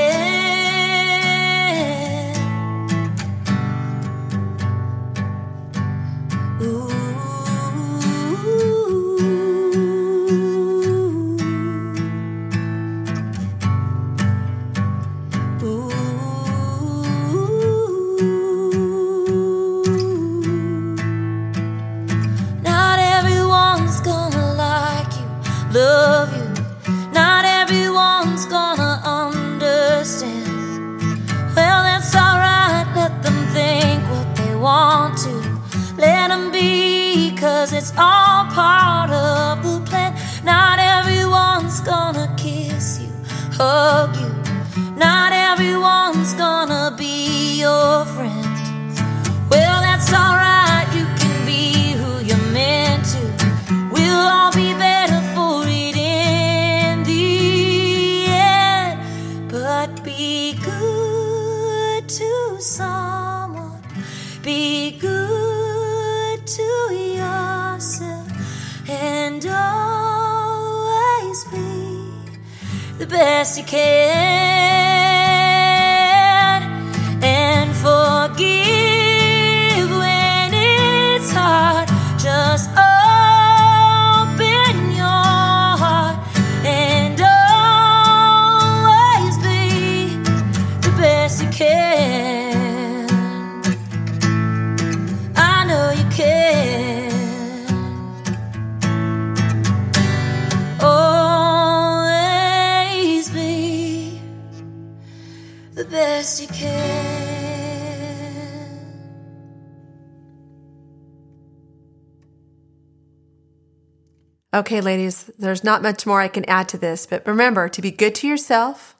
[114.52, 117.92] Okay, ladies, there's not much more I can add to this, but remember to be
[117.92, 118.96] good to yourself,